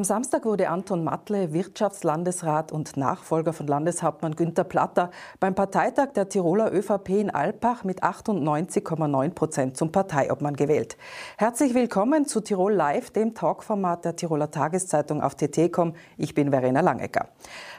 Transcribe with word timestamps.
Am 0.00 0.04
Samstag 0.04 0.46
wurde 0.46 0.70
Anton 0.70 1.04
Matle, 1.04 1.52
Wirtschaftslandesrat 1.52 2.72
und 2.72 2.96
Nachfolger 2.96 3.52
von 3.52 3.66
Landeshauptmann 3.66 4.34
Günter 4.34 4.64
Platter, 4.64 5.10
beim 5.40 5.54
Parteitag 5.54 6.14
der 6.14 6.26
Tiroler 6.26 6.72
ÖVP 6.72 7.10
in 7.10 7.28
Alpbach 7.28 7.84
mit 7.84 8.02
98,9 8.02 9.34
Prozent 9.34 9.76
zum 9.76 9.92
Parteiobmann 9.92 10.56
gewählt. 10.56 10.96
Herzlich 11.36 11.74
willkommen 11.74 12.24
zu 12.24 12.40
Tirol 12.40 12.72
Live, 12.72 13.10
dem 13.10 13.34
Talkformat 13.34 14.06
der 14.06 14.16
Tiroler 14.16 14.50
Tageszeitung 14.50 15.20
auf 15.20 15.34
TT.com. 15.34 15.92
Ich 16.16 16.32
bin 16.32 16.48
Verena 16.48 16.80
Langecker. 16.80 17.28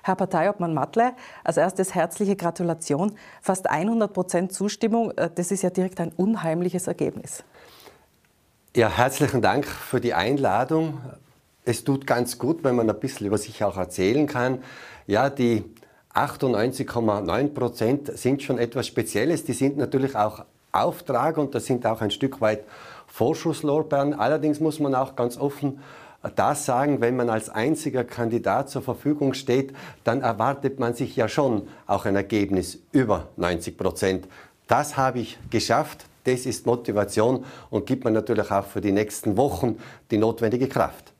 Herr 0.03 0.15
Parteiobmann 0.15 0.75
Matle, 0.75 1.13
als 1.43 1.57
erstes 1.57 1.95
herzliche 1.95 2.35
Gratulation. 2.35 3.13
Fast 3.41 3.67
100 3.67 4.13
Prozent 4.13 4.53
Zustimmung, 4.53 5.09
äh, 5.17 5.31
das 5.33 5.49
ist 5.49 5.63
ja 5.63 5.71
direkt 5.71 5.99
ein 5.99 6.11
unheimliches 6.11 6.85
Ergebnis. 6.85 7.43
Ja, 8.75 8.89
herzlichen 8.89 9.41
Dank 9.41 9.65
für 9.65 9.99
die 9.99 10.13
Einladung 10.13 11.01
es 11.65 11.83
tut 11.83 12.07
ganz 12.07 12.37
gut, 12.37 12.63
wenn 12.63 12.75
man 12.75 12.89
ein 12.89 12.99
bisschen 12.99 13.27
über 13.27 13.37
sich 13.37 13.63
auch 13.63 13.77
erzählen 13.77 14.27
kann. 14.27 14.59
Ja, 15.07 15.29
die 15.29 15.63
98,9 16.13 17.53
Prozent 17.53 18.17
sind 18.17 18.43
schon 18.43 18.57
etwas 18.57 18.87
Spezielles. 18.87 19.43
Die 19.43 19.53
sind 19.53 19.77
natürlich 19.77 20.15
auch 20.15 20.45
Auftrag 20.71 21.37
und 21.37 21.53
das 21.53 21.65
sind 21.65 21.85
auch 21.85 22.01
ein 22.01 22.11
Stück 22.11 22.41
weit 22.41 22.63
Vorschusslorbeeren. 23.07 24.13
Allerdings 24.13 24.59
muss 24.59 24.79
man 24.79 24.95
auch 24.95 25.15
ganz 25.15 25.37
offen 25.37 25.79
das 26.35 26.65
sagen, 26.65 27.01
wenn 27.01 27.15
man 27.15 27.29
als 27.29 27.49
einziger 27.49 28.03
Kandidat 28.03 28.69
zur 28.69 28.81
Verfügung 28.81 29.33
steht, 29.33 29.73
dann 30.03 30.21
erwartet 30.21 30.79
man 30.79 30.93
sich 30.93 31.15
ja 31.15 31.27
schon 31.27 31.67
auch 31.87 32.05
ein 32.05 32.15
Ergebnis 32.15 32.79
über 32.91 33.29
90 33.37 33.77
Prozent. 33.77 34.27
Das 34.67 34.97
habe 34.97 35.19
ich 35.19 35.39
geschafft. 35.49 36.05
Das 36.25 36.45
ist 36.45 36.67
Motivation 36.67 37.43
und 37.71 37.87
gibt 37.87 38.05
mir 38.05 38.11
natürlich 38.11 38.51
auch 38.51 38.65
für 38.65 38.81
die 38.81 38.91
nächsten 38.91 39.35
Wochen 39.35 39.79
die 40.11 40.19
notwendige 40.19 40.67
Kraft. 40.67 41.10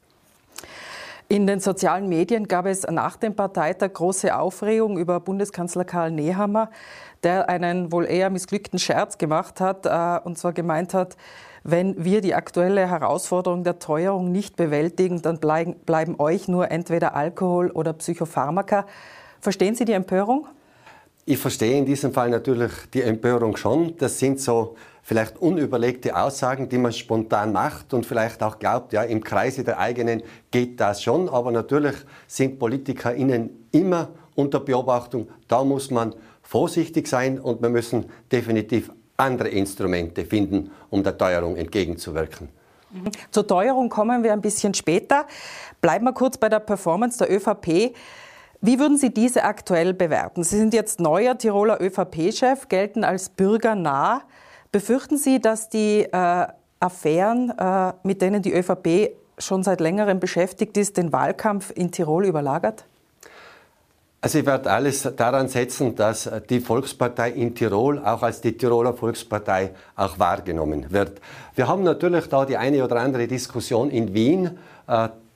In 1.32 1.48
den 1.48 1.62
sozialen 1.62 2.10
Medien 2.10 2.50
gab 2.50 2.66
es 2.66 2.86
nach 2.86 3.16
dem 3.16 3.38
Parteitag 3.38 3.94
große 3.94 4.38
Aufregung 4.38 4.98
über 4.98 5.22
Bundeskanzler 5.22 5.86
Karl 5.86 6.12
Nehammer, 6.12 6.70
der 7.24 7.48
einen 7.48 7.94
wohl 7.94 8.06
eher 8.06 8.30
missglückten 8.30 8.78
Scherz 8.78 9.18
gemacht 9.18 9.62
hat 9.62 9.86
äh, 9.86 10.20
und 10.28 10.38
zwar 10.38 10.52
gemeint 10.52 10.94
hat, 10.94 11.16
wenn 11.64 12.04
wir 12.04 12.20
die 12.20 12.36
aktuelle 12.36 12.86
Herausforderung 12.86 13.64
der 13.64 13.80
Teuerung 13.80 14.34
nicht 14.34 14.58
bewältigen, 14.58 15.22
dann 15.22 15.40
bleiben, 15.40 15.76
bleiben 15.86 16.20
euch 16.20 16.50
nur 16.50 16.70
entweder 16.70 17.16
Alkohol 17.16 17.72
oder 17.72 17.94
Psychopharmaka. 17.94 18.86
Verstehen 19.40 19.76
Sie 19.76 19.86
die 19.86 19.94
Empörung? 19.94 20.48
Ich 21.26 21.38
verstehe 21.38 21.78
in 21.78 21.86
diesem 21.86 22.14
Fall 22.14 22.30
natürlich 22.30 22.72
die 22.94 23.04
Empörung 23.04 23.56
schon. 23.56 23.96
Das 23.98 24.18
sind 24.18 24.40
so 24.40 24.76
vielleicht 25.04 25.38
unüberlegte 25.38 26.16
Aussagen, 26.16 26.68
die 26.68 26.78
man 26.78 26.94
spontan 26.94 27.52
macht 27.54 27.94
und 27.94 28.06
vielleicht 28.06 28.42
auch 28.42 28.58
glaubt, 28.60 28.94
ja, 28.94 29.04
im 29.04 29.24
Kreise 29.24 29.64
der 29.64 29.80
eigenen 29.80 30.24
geht 30.50 30.80
das 30.80 31.04
schon. 31.04 31.30
Aber 31.30 31.52
natürlich 31.52 31.96
sind 32.28 32.58
PolitikerInnen 32.58 33.68
immer 33.72 34.10
unter 34.36 34.60
Beobachtung. 34.60 35.28
Da 35.48 35.64
muss 35.64 35.92
man 35.92 36.16
vorsichtig 36.42 37.08
sein 37.08 37.40
und 37.40 37.62
wir 37.62 37.70
müssen 37.70 38.06
definitiv 38.32 38.92
andere 39.18 39.50
Instrumente 39.50 40.26
finden, 40.26 40.72
um 40.90 41.04
der 41.04 41.18
Teuerung 41.18 41.56
entgegenzuwirken. 41.56 42.50
Zur 43.30 43.48
Teuerung 43.48 43.90
kommen 43.90 44.24
wir 44.24 44.34
ein 44.34 44.42
bisschen 44.42 44.74
später. 44.74 45.26
Bleiben 45.80 46.06
wir 46.06 46.14
kurz 46.14 46.38
bei 46.38 46.50
der 46.50 46.60
Performance 46.60 47.18
der 47.20 47.32
ÖVP. 47.32 47.96
Wie 48.64 48.78
würden 48.78 48.96
Sie 48.96 49.12
diese 49.12 49.44
aktuell 49.44 49.96
bewerten? 49.96 50.44
Sie 50.44 50.56
sind 50.56 50.76
jetzt 50.76 51.00
neuer 51.00 51.36
Tiroler 51.36 51.82
ÖVP-Chef, 51.82 52.70
gelten 52.70 53.04
als 53.04 53.30
bürgernah. 53.30 54.22
Befürchten 54.72 55.18
Sie, 55.18 55.42
dass 55.42 55.70
die 55.70 56.04
äh, 56.04 56.46
Affären, 56.80 57.50
äh, 57.58 57.94
mit 58.04 58.22
denen 58.22 58.44
die 58.44 58.54
ÖVP 58.54 59.16
schon 59.40 59.64
seit 59.64 59.82
längerem 59.82 60.20
beschäftigt 60.20 60.78
ist, 60.78 60.98
den 60.98 61.12
Wahlkampf 61.12 61.72
in 61.74 61.92
Tirol 61.92 62.28
überlagert? 62.28 62.86
Also 64.22 64.38
ich 64.38 64.46
werde 64.46 64.70
alles 64.70 65.10
daran 65.16 65.48
setzen, 65.48 65.96
dass 65.96 66.30
die 66.48 66.60
Volkspartei 66.60 67.32
in 67.32 67.56
Tirol 67.56 67.98
auch 67.98 68.22
als 68.22 68.42
die 68.42 68.56
Tiroler 68.56 68.94
Volkspartei 68.94 69.72
auch 69.96 70.20
wahrgenommen 70.20 70.92
wird. 70.92 71.20
Wir 71.56 71.68
haben 71.68 71.82
natürlich 71.82 72.30
da 72.30 72.46
die 72.46 72.58
eine 72.58 72.84
oder 72.84 72.98
andere 72.98 73.26
Diskussion 73.26 73.90
in 73.90 74.14
Wien. 74.14 74.60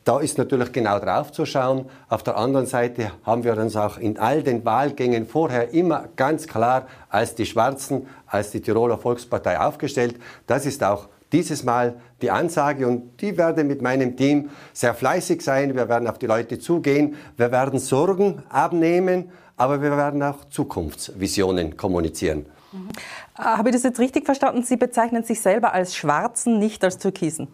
Äh, 0.05 0.11
da 0.11 0.19
ist 0.19 0.38
natürlich 0.38 0.71
genau 0.71 0.99
drauf 0.99 1.31
zu 1.31 1.45
schauen. 1.45 1.85
Auf 2.09 2.23
der 2.23 2.38
anderen 2.38 2.67
Seite 2.67 3.11
haben 3.23 3.43
wir 3.43 3.57
uns 3.57 3.75
auch 3.75 3.97
in 3.97 4.17
all 4.17 4.43
den 4.43 4.63
Wahlgängen 4.63 5.25
vorher 5.27 5.73
immer 5.73 6.07
ganz 6.16 6.47
klar 6.47 6.88
als 7.09 7.35
die 7.35 7.45
Schwarzen, 7.45 8.07
als 8.27 8.51
die 8.51 8.61
Tiroler 8.61 8.97
Volkspartei 8.97 9.59
aufgestellt. 9.59 10.16
Das 10.47 10.66
ist 10.66 10.83
auch 10.83 11.07
dieses 11.31 11.63
Mal 11.63 11.95
die 12.21 12.31
Ansage 12.31 12.88
und 12.88 13.19
die 13.21 13.38
werde 13.38 13.63
mit 13.63 13.81
meinem 13.81 14.16
Team 14.16 14.49
sehr 14.73 14.93
fleißig 14.93 15.41
sein. 15.41 15.75
Wir 15.75 15.89
werden 15.89 16.07
auf 16.07 16.19
die 16.19 16.27
Leute 16.27 16.59
zugehen. 16.59 17.16
Wir 17.35 17.51
werden 17.51 17.79
Sorgen 17.79 18.43
abnehmen, 18.49 19.31
aber 19.57 19.81
wir 19.81 19.97
werden 19.97 20.22
auch 20.23 20.45
Zukunftsvisionen 20.49 21.77
kommunizieren. 21.77 22.45
Mhm. 22.72 22.89
Habe 23.35 23.69
ich 23.69 23.75
das 23.75 23.83
jetzt 23.83 23.99
richtig 23.99 24.25
verstanden? 24.25 24.63
Sie 24.63 24.77
bezeichnen 24.77 25.23
sich 25.23 25.41
selber 25.41 25.73
als 25.73 25.95
Schwarzen, 25.95 26.59
nicht 26.59 26.83
als 26.83 26.99
Türkisen? 26.99 27.47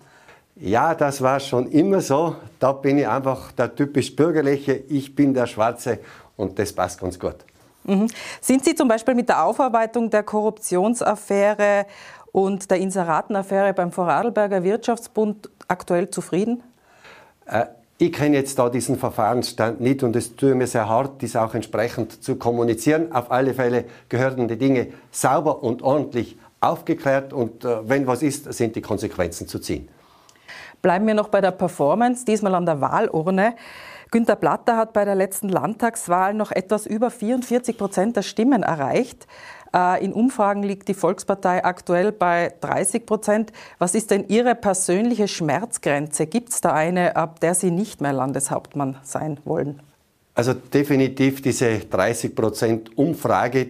Ja, 0.61 0.93
das 0.93 1.23
war 1.23 1.39
schon 1.39 1.71
immer 1.71 2.01
so. 2.01 2.35
Da 2.59 2.71
bin 2.71 2.99
ich 2.99 3.07
einfach 3.07 3.51
der 3.51 3.73
typisch 3.73 4.15
Bürgerliche. 4.15 4.73
Ich 4.89 5.15
bin 5.15 5.33
der 5.33 5.47
Schwarze 5.47 5.97
und 6.37 6.59
das 6.59 6.71
passt 6.71 7.01
ganz 7.01 7.17
gut. 7.17 7.37
Mhm. 7.83 8.07
Sind 8.41 8.63
Sie 8.63 8.75
zum 8.75 8.87
Beispiel 8.87 9.15
mit 9.15 9.27
der 9.27 9.43
Aufarbeitung 9.43 10.11
der 10.11 10.21
Korruptionsaffäre 10.21 11.87
und 12.31 12.69
der 12.69 12.77
Inseratenaffäre 12.77 13.73
beim 13.73 13.91
Vorarlberger 13.91 14.63
Wirtschaftsbund 14.63 15.49
aktuell 15.67 16.11
zufrieden? 16.11 16.61
Äh, 17.47 17.65
ich 17.97 18.13
kenne 18.13 18.37
jetzt 18.37 18.59
da 18.59 18.69
diesen 18.69 18.99
Verfahrensstand 18.99 19.81
nicht 19.81 20.03
und 20.03 20.15
es 20.15 20.35
tut 20.35 20.53
mir 20.53 20.67
sehr 20.67 20.87
hart, 20.87 21.23
dies 21.23 21.35
auch 21.35 21.55
entsprechend 21.55 22.23
zu 22.23 22.35
kommunizieren. 22.35 23.11
Auf 23.11 23.31
alle 23.31 23.55
Fälle 23.55 23.85
gehören 24.09 24.47
die 24.47 24.57
Dinge 24.57 24.89
sauber 25.09 25.63
und 25.63 25.81
ordentlich 25.81 26.37
aufgeklärt 26.59 27.33
und 27.33 27.65
äh, 27.65 27.89
wenn 27.89 28.05
was 28.05 28.21
ist, 28.21 28.53
sind 28.53 28.75
die 28.75 28.81
Konsequenzen 28.81 29.47
zu 29.47 29.57
ziehen. 29.57 29.89
Bleiben 30.81 31.05
wir 31.05 31.13
noch 31.13 31.29
bei 31.29 31.41
der 31.41 31.51
Performance, 31.51 32.25
diesmal 32.25 32.55
an 32.55 32.65
der 32.65 32.81
Wahlurne. 32.81 33.55
Günter 34.09 34.35
Platter 34.35 34.75
hat 34.77 34.93
bei 34.93 35.05
der 35.05 35.15
letzten 35.15 35.47
Landtagswahl 35.47 36.33
noch 36.33 36.51
etwas 36.51 36.85
über 36.85 37.11
44 37.11 37.77
Prozent 37.77 38.17
der 38.17 38.23
Stimmen 38.23 38.63
erreicht. 38.63 39.25
Äh, 39.73 40.03
in 40.03 40.11
Umfragen 40.11 40.63
liegt 40.63 40.87
die 40.87 40.93
Volkspartei 40.93 41.63
aktuell 41.63 42.11
bei 42.11 42.53
30 42.59 43.05
Prozent. 43.05 43.53
Was 43.79 43.95
ist 43.95 44.11
denn 44.11 44.25
Ihre 44.27 44.55
persönliche 44.55 45.27
Schmerzgrenze? 45.27 46.27
Gibt 46.27 46.49
es 46.49 46.61
da 46.61 46.73
eine, 46.73 47.15
ab 47.15 47.39
der 47.39 47.53
Sie 47.53 47.71
nicht 47.71 48.01
mehr 48.01 48.13
Landeshauptmann 48.13 48.97
sein 49.03 49.39
wollen? 49.45 49.81
Also 50.33 50.53
definitiv 50.53 51.41
diese 51.41 51.79
30 51.79 52.35
Prozent 52.35 52.97
Umfrage, 52.97 53.69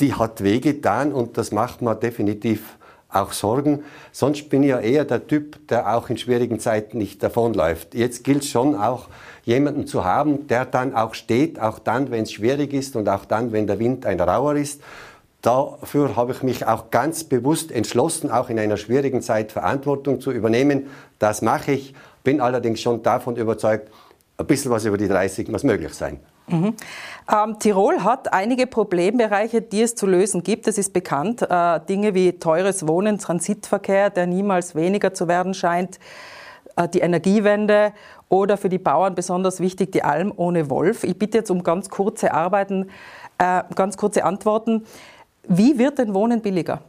die 0.00 0.14
hat 0.14 0.42
wehgetan 0.42 1.12
und 1.12 1.36
das 1.38 1.52
macht 1.52 1.82
man 1.82 1.98
definitiv 2.00 2.77
auch 3.08 3.32
Sorgen. 3.32 3.84
Sonst 4.12 4.50
bin 4.50 4.62
ich 4.62 4.70
ja 4.70 4.80
eher 4.80 5.04
der 5.04 5.26
Typ, 5.26 5.66
der 5.68 5.94
auch 5.94 6.10
in 6.10 6.18
schwierigen 6.18 6.60
Zeiten 6.60 6.98
nicht 6.98 7.22
davonläuft. 7.22 7.94
Jetzt 7.94 8.24
gilt 8.24 8.42
es 8.42 8.48
schon 8.48 8.74
auch, 8.74 9.08
jemanden 9.44 9.86
zu 9.86 10.04
haben, 10.04 10.46
der 10.46 10.66
dann 10.66 10.94
auch 10.94 11.14
steht, 11.14 11.58
auch 11.58 11.78
dann, 11.78 12.10
wenn 12.10 12.24
es 12.24 12.32
schwierig 12.32 12.74
ist 12.74 12.96
und 12.96 13.08
auch 13.08 13.24
dann, 13.24 13.50
wenn 13.50 13.66
der 13.66 13.78
Wind 13.78 14.04
ein 14.04 14.20
rauer 14.20 14.56
ist. 14.56 14.82
Dafür 15.40 16.16
habe 16.16 16.32
ich 16.32 16.42
mich 16.42 16.66
auch 16.66 16.90
ganz 16.90 17.24
bewusst 17.24 17.72
entschlossen, 17.72 18.30
auch 18.30 18.50
in 18.50 18.58
einer 18.58 18.76
schwierigen 18.76 19.22
Zeit 19.22 19.52
Verantwortung 19.52 20.20
zu 20.20 20.32
übernehmen. 20.32 20.88
Das 21.18 21.40
mache 21.40 21.72
ich, 21.72 21.94
bin 22.24 22.40
allerdings 22.40 22.82
schon 22.82 23.02
davon 23.02 23.36
überzeugt, 23.36 23.88
ein 24.36 24.46
bisschen 24.46 24.70
was 24.70 24.84
über 24.84 24.98
die 24.98 25.08
30 25.08 25.48
muss 25.48 25.62
möglich 25.62 25.94
sein. 25.94 26.20
Mhm. 26.48 26.74
Ähm, 27.30 27.58
Tirol 27.58 28.04
hat 28.04 28.32
einige 28.32 28.66
Problembereiche, 28.66 29.62
die 29.62 29.82
es 29.82 29.94
zu 29.94 30.06
lösen 30.06 30.42
gibt. 30.42 30.66
Es 30.66 30.78
ist 30.78 30.92
bekannt. 30.92 31.42
Äh, 31.42 31.80
Dinge 31.88 32.14
wie 32.14 32.32
teures 32.32 32.86
Wohnen, 32.86 33.18
Transitverkehr, 33.18 34.10
der 34.10 34.26
niemals 34.26 34.74
weniger 34.74 35.14
zu 35.14 35.28
werden 35.28 35.54
scheint, 35.54 35.98
äh, 36.76 36.88
die 36.88 37.00
Energiewende 37.00 37.92
oder 38.28 38.56
für 38.56 38.68
die 38.68 38.78
Bauern 38.78 39.14
besonders 39.14 39.60
wichtig 39.60 39.92
die 39.92 40.04
Alm 40.04 40.32
ohne 40.36 40.70
Wolf. 40.70 41.04
Ich 41.04 41.18
bitte 41.18 41.38
jetzt 41.38 41.50
um 41.50 41.62
ganz 41.62 41.90
kurze 41.90 42.32
Arbeiten, 42.32 42.88
äh, 43.38 43.62
ganz 43.74 43.96
kurze 43.96 44.24
Antworten. 44.24 44.84
Wie 45.46 45.78
wird 45.78 45.98
denn 45.98 46.14
Wohnen 46.14 46.40
billiger? 46.40 46.80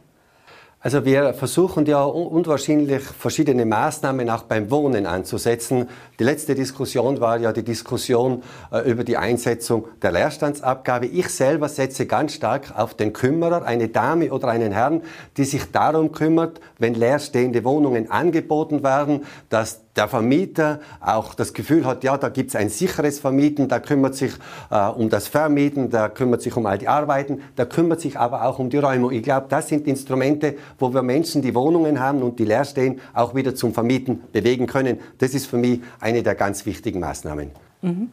Also 0.82 1.04
wir 1.04 1.34
versuchen 1.34 1.84
ja 1.84 2.02
unwahrscheinlich 2.02 3.02
verschiedene 3.02 3.66
Maßnahmen 3.66 4.30
auch 4.30 4.44
beim 4.44 4.70
Wohnen 4.70 5.04
anzusetzen. 5.04 5.90
Die 6.18 6.24
letzte 6.24 6.54
Diskussion 6.54 7.20
war 7.20 7.36
ja 7.36 7.52
die 7.52 7.62
Diskussion 7.62 8.42
äh, 8.72 8.90
über 8.90 9.04
die 9.04 9.18
Einsetzung 9.18 9.88
der 10.00 10.12
Leerstandsabgabe. 10.12 11.04
Ich 11.04 11.28
selber 11.28 11.68
setze 11.68 12.06
ganz 12.06 12.32
stark 12.32 12.72
auf 12.74 12.94
den 12.94 13.12
Kümmerer, 13.12 13.66
eine 13.66 13.88
Dame 13.88 14.32
oder 14.32 14.48
einen 14.48 14.72
Herrn, 14.72 15.02
die 15.36 15.44
sich 15.44 15.70
darum 15.70 16.12
kümmert, 16.12 16.62
wenn 16.78 16.94
leerstehende 16.94 17.62
Wohnungen 17.62 18.10
angeboten 18.10 18.82
werden, 18.82 19.26
dass 19.50 19.82
der 19.96 20.08
Vermieter 20.08 20.80
auch 21.00 21.34
das 21.34 21.52
Gefühl 21.52 21.84
hat, 21.84 22.04
ja, 22.04 22.16
da 22.16 22.28
gibt 22.28 22.50
es 22.50 22.56
ein 22.56 22.68
sicheres 22.68 23.18
Vermieten, 23.18 23.68
da 23.68 23.80
kümmert 23.80 24.14
sich 24.14 24.32
äh, 24.70 24.86
um 24.86 25.10
das 25.10 25.28
Vermieten, 25.28 25.90
da 25.90 26.08
kümmert 26.08 26.42
sich 26.42 26.56
um 26.56 26.66
all 26.66 26.78
die 26.78 26.88
Arbeiten, 26.88 27.42
da 27.56 27.64
kümmert 27.64 28.00
sich 28.00 28.18
aber 28.18 28.44
auch 28.44 28.58
um 28.58 28.70
die 28.70 28.78
Räumung. 28.78 29.10
Ich 29.10 29.22
glaube, 29.22 29.46
das 29.48 29.68
sind 29.68 29.86
Instrumente, 29.86 30.56
wo 30.78 30.94
wir 30.94 31.02
Menschen, 31.02 31.42
die 31.42 31.54
Wohnungen 31.54 31.98
haben 31.98 32.22
und 32.22 32.38
die 32.38 32.44
leer 32.44 32.64
stehen, 32.64 33.00
auch 33.14 33.34
wieder 33.34 33.54
zum 33.54 33.74
Vermieten 33.74 34.22
bewegen 34.32 34.66
können. 34.66 35.00
Das 35.18 35.34
ist 35.34 35.46
für 35.46 35.56
mich 35.56 35.80
eine 35.98 36.22
der 36.22 36.34
ganz 36.34 36.66
wichtigen 36.66 37.00
Maßnahmen. 37.00 37.50
Mhm. 37.82 38.12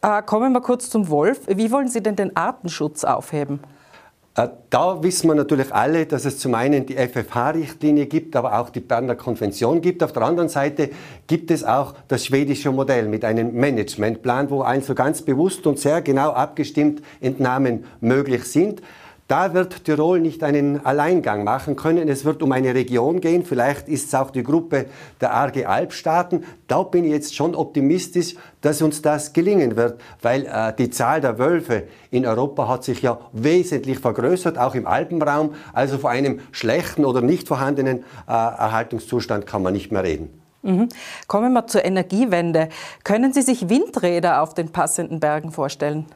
Äh, 0.00 0.22
kommen 0.22 0.52
wir 0.52 0.60
kurz 0.60 0.90
zum 0.90 1.08
Wolf. 1.08 1.40
Wie 1.48 1.70
wollen 1.70 1.88
Sie 1.88 2.02
denn 2.02 2.16
den 2.16 2.36
Artenschutz 2.36 3.04
aufheben? 3.04 3.60
Äh, 4.38 4.48
da 4.70 5.02
wissen 5.02 5.28
wir 5.28 5.34
natürlich 5.34 5.74
alle, 5.74 6.06
dass 6.06 6.24
es 6.24 6.38
zum 6.38 6.54
einen 6.54 6.86
die 6.86 6.94
FFH-Richtlinie 6.94 8.06
gibt, 8.06 8.36
aber 8.36 8.60
auch 8.60 8.70
die 8.70 8.78
Berner 8.80 9.16
Konvention 9.16 9.80
gibt. 9.80 10.02
Auf 10.02 10.12
der 10.12 10.22
anderen 10.22 10.48
Seite 10.48 10.90
gibt 11.26 11.50
es 11.50 11.64
auch 11.64 11.94
das 12.06 12.24
schwedische 12.24 12.70
Modell 12.70 13.08
mit 13.08 13.24
einem 13.24 13.58
Managementplan, 13.58 14.48
wo 14.50 14.60
also 14.60 14.94
ganz 14.94 15.22
bewusst 15.22 15.66
und 15.66 15.80
sehr 15.80 16.02
genau 16.02 16.30
abgestimmt 16.30 17.02
Entnahmen 17.20 17.84
möglich 18.00 18.44
sind. 18.44 18.80
Da 19.28 19.52
wird 19.52 19.84
Tirol 19.84 20.20
nicht 20.20 20.42
einen 20.42 20.86
Alleingang 20.86 21.44
machen 21.44 21.76
können. 21.76 22.08
Es 22.08 22.24
wird 22.24 22.42
um 22.42 22.50
eine 22.50 22.74
Region 22.74 23.20
gehen. 23.20 23.44
Vielleicht 23.44 23.86
ist 23.86 24.06
es 24.06 24.14
auch 24.14 24.30
die 24.30 24.42
Gruppe 24.42 24.86
der 25.20 25.34
ARG 25.34 25.66
Alpstaaten. 25.66 26.46
Da 26.66 26.82
bin 26.82 27.04
ich 27.04 27.10
jetzt 27.10 27.36
schon 27.36 27.54
optimistisch, 27.54 28.36
dass 28.62 28.80
uns 28.80 29.02
das 29.02 29.34
gelingen 29.34 29.76
wird, 29.76 30.00
weil 30.22 30.46
äh, 30.46 30.72
die 30.78 30.88
Zahl 30.88 31.20
der 31.20 31.38
Wölfe 31.38 31.82
in 32.10 32.24
Europa 32.24 32.68
hat 32.68 32.84
sich 32.84 33.02
ja 33.02 33.18
wesentlich 33.32 33.98
vergrößert, 33.98 34.56
auch 34.56 34.74
im 34.74 34.86
Alpenraum. 34.86 35.54
Also 35.74 35.98
von 35.98 36.10
einem 36.10 36.40
schlechten 36.50 37.04
oder 37.04 37.20
nicht 37.20 37.48
vorhandenen 37.48 37.98
äh, 37.98 38.30
Erhaltungszustand 38.30 39.46
kann 39.46 39.62
man 39.62 39.74
nicht 39.74 39.92
mehr 39.92 40.04
reden. 40.04 40.40
Mhm. 40.62 40.88
Kommen 41.26 41.52
wir 41.52 41.66
zur 41.66 41.84
Energiewende. 41.84 42.70
Können 43.04 43.34
Sie 43.34 43.42
sich 43.42 43.68
Windräder 43.68 44.40
auf 44.40 44.54
den 44.54 44.70
passenden 44.70 45.20
Bergen 45.20 45.52
vorstellen? 45.52 46.06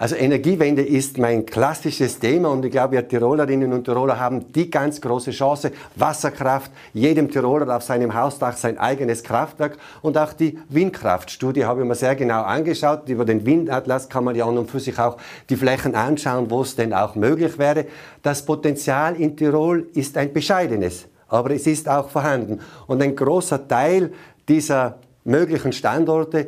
Also 0.00 0.14
Energiewende 0.14 0.82
ist 0.82 1.18
mein 1.18 1.44
klassisches 1.44 2.20
Thema 2.20 2.50
und 2.50 2.64
ich 2.64 2.70
glaube, 2.70 2.92
wir 2.92 3.08
Tirolerinnen 3.08 3.72
und 3.72 3.82
Tiroler 3.82 4.20
haben 4.20 4.52
die 4.52 4.70
ganz 4.70 5.00
große 5.00 5.32
Chance. 5.32 5.72
Wasserkraft, 5.96 6.70
jedem 6.94 7.28
Tiroler 7.28 7.76
auf 7.76 7.82
seinem 7.82 8.14
Hausdach 8.14 8.56
sein 8.56 8.78
eigenes 8.78 9.24
Kraftwerk 9.24 9.76
und 10.00 10.16
auch 10.16 10.34
die 10.34 10.56
Windkraftstudie 10.68 11.64
habe 11.64 11.80
ich 11.80 11.88
mir 11.88 11.96
sehr 11.96 12.14
genau 12.14 12.42
angeschaut. 12.42 13.08
Über 13.08 13.24
den 13.24 13.44
Windatlas 13.44 14.08
kann 14.08 14.22
man 14.22 14.36
ja 14.36 14.46
an 14.46 14.56
und 14.56 14.70
für 14.70 14.78
sich 14.78 14.96
auch 15.00 15.16
die 15.50 15.56
Flächen 15.56 15.96
anschauen, 15.96 16.48
wo 16.48 16.62
es 16.62 16.76
denn 16.76 16.94
auch 16.94 17.16
möglich 17.16 17.58
wäre. 17.58 17.86
Das 18.22 18.44
Potenzial 18.44 19.16
in 19.16 19.36
Tirol 19.36 19.88
ist 19.94 20.16
ein 20.16 20.32
bescheidenes, 20.32 21.08
aber 21.26 21.50
es 21.50 21.66
ist 21.66 21.88
auch 21.88 22.08
vorhanden. 22.08 22.60
Und 22.86 23.02
ein 23.02 23.16
großer 23.16 23.66
Teil 23.66 24.12
dieser 24.48 25.00
möglichen 25.24 25.72
Standorte 25.72 26.46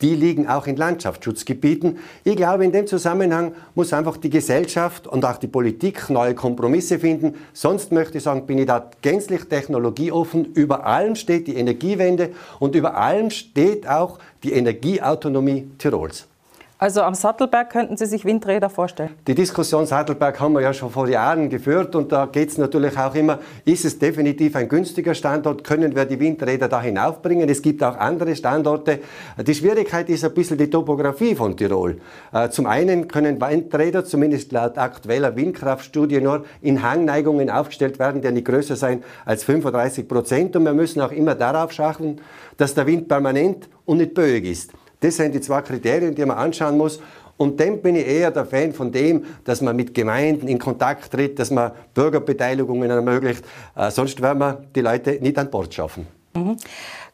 die 0.00 0.14
liegen 0.14 0.48
auch 0.48 0.66
in 0.66 0.76
Landschaftsschutzgebieten. 0.76 1.98
Ich 2.24 2.36
glaube, 2.36 2.64
in 2.64 2.72
dem 2.72 2.86
Zusammenhang 2.86 3.54
muss 3.74 3.92
einfach 3.92 4.16
die 4.16 4.30
Gesellschaft 4.30 5.06
und 5.06 5.24
auch 5.24 5.36
die 5.36 5.46
Politik 5.46 6.10
neue 6.10 6.34
Kompromisse 6.34 6.98
finden. 6.98 7.34
Sonst 7.52 7.92
möchte 7.92 8.18
ich 8.18 8.24
sagen, 8.24 8.46
bin 8.46 8.58
ich 8.58 8.66
da 8.66 8.90
gänzlich 9.02 9.44
technologieoffen. 9.44 10.46
Über 10.54 10.84
allem 10.84 11.14
steht 11.14 11.46
die 11.46 11.56
Energiewende 11.56 12.30
und 12.58 12.74
über 12.74 12.96
allem 12.96 13.30
steht 13.30 13.88
auch 13.88 14.18
die 14.42 14.52
Energieautonomie 14.52 15.70
Tirols. 15.78 16.26
Also 16.84 17.00
am 17.00 17.14
Sattelberg 17.14 17.70
könnten 17.70 17.96
Sie 17.96 18.04
sich 18.04 18.26
Windräder 18.26 18.68
vorstellen? 18.68 19.08
Die 19.26 19.34
Diskussion 19.34 19.86
Sattelberg 19.86 20.38
haben 20.38 20.52
wir 20.52 20.60
ja 20.60 20.74
schon 20.74 20.90
vor 20.90 21.08
Jahren 21.08 21.48
geführt 21.48 21.96
und 21.96 22.12
da 22.12 22.26
geht 22.26 22.50
es 22.50 22.58
natürlich 22.58 22.98
auch 22.98 23.14
immer, 23.14 23.38
ist 23.64 23.86
es 23.86 23.98
definitiv 23.98 24.54
ein 24.54 24.68
günstiger 24.68 25.14
Standort, 25.14 25.64
können 25.64 25.96
wir 25.96 26.04
die 26.04 26.20
Windräder 26.20 26.68
da 26.68 26.82
hinaufbringen? 26.82 27.48
Es 27.48 27.62
gibt 27.62 27.82
auch 27.82 27.96
andere 27.96 28.36
Standorte. 28.36 29.00
Die 29.38 29.54
Schwierigkeit 29.54 30.10
ist 30.10 30.26
ein 30.26 30.34
bisschen 30.34 30.58
die 30.58 30.68
Topografie 30.68 31.34
von 31.34 31.56
Tirol. 31.56 32.02
Äh, 32.34 32.50
zum 32.50 32.66
einen 32.66 33.08
können 33.08 33.40
Windräder, 33.40 34.04
zumindest 34.04 34.52
laut 34.52 34.76
aktueller 34.76 35.34
Windkraftstudie, 35.36 36.20
nur 36.20 36.44
in 36.60 36.82
Hangneigungen 36.82 37.48
aufgestellt 37.48 37.98
werden, 37.98 38.20
die 38.20 38.30
nicht 38.30 38.46
größer 38.46 38.76
sein 38.76 39.02
als 39.24 39.42
35 39.44 40.06
Prozent 40.06 40.54
und 40.54 40.64
wir 40.64 40.74
müssen 40.74 41.00
auch 41.00 41.12
immer 41.12 41.34
darauf 41.34 41.72
schaffen, 41.72 42.20
dass 42.58 42.74
der 42.74 42.86
Wind 42.86 43.08
permanent 43.08 43.70
und 43.86 43.96
nicht 43.96 44.12
böig 44.12 44.44
ist. 44.44 44.74
Das 45.04 45.16
sind 45.16 45.34
die 45.34 45.40
zwei 45.42 45.60
Kriterien, 45.60 46.14
die 46.14 46.24
man 46.24 46.38
anschauen 46.38 46.78
muss. 46.78 46.98
Und 47.36 47.60
dann 47.60 47.82
bin 47.82 47.94
ich 47.94 48.06
eher 48.06 48.30
der 48.30 48.46
Fan 48.46 48.72
von 48.72 48.90
dem, 48.90 49.26
dass 49.44 49.60
man 49.60 49.76
mit 49.76 49.92
Gemeinden 49.92 50.48
in 50.48 50.58
Kontakt 50.58 51.10
tritt, 51.10 51.38
dass 51.38 51.50
man 51.50 51.72
Bürgerbeteiligungen 51.92 52.90
ermöglicht. 52.90 53.44
Äh, 53.76 53.90
sonst 53.90 54.22
werden 54.22 54.38
wir 54.38 54.64
die 54.74 54.80
Leute 54.80 55.18
nicht 55.20 55.36
an 55.36 55.50
Bord 55.50 55.74
schaffen. 55.74 56.06
Mhm. 56.34 56.56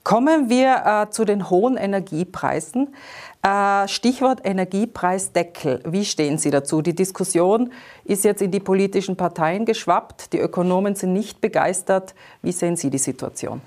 Kommen 0.05 0.49
wir 0.49 0.83
äh, 0.87 1.11
zu 1.11 1.25
den 1.25 1.51
hohen 1.51 1.77
Energiepreisen. 1.77 2.95
Äh, 3.43 3.89
Stichwort 3.89 4.43
Energiepreisdeckel. 4.45 5.81
Wie 5.85 6.05
stehen 6.05 6.39
Sie 6.39 6.51
dazu? 6.51 6.83
Die 6.83 6.95
Diskussion 6.95 7.73
ist 8.05 8.23
jetzt 8.23 8.41
in 8.41 8.53
die 8.53 8.61
politischen 8.61 9.17
Parteien 9.17 9.65
geschwappt. 9.65 10.33
Die 10.33 10.39
Ökonomen 10.39 10.95
sind 10.95 11.13
nicht 11.13 11.41
begeistert. 11.41 12.15
Wie 12.41 12.53
sehen 12.53 12.77
Sie 12.77 12.89
die 12.89 12.99
Situation? 12.99 13.61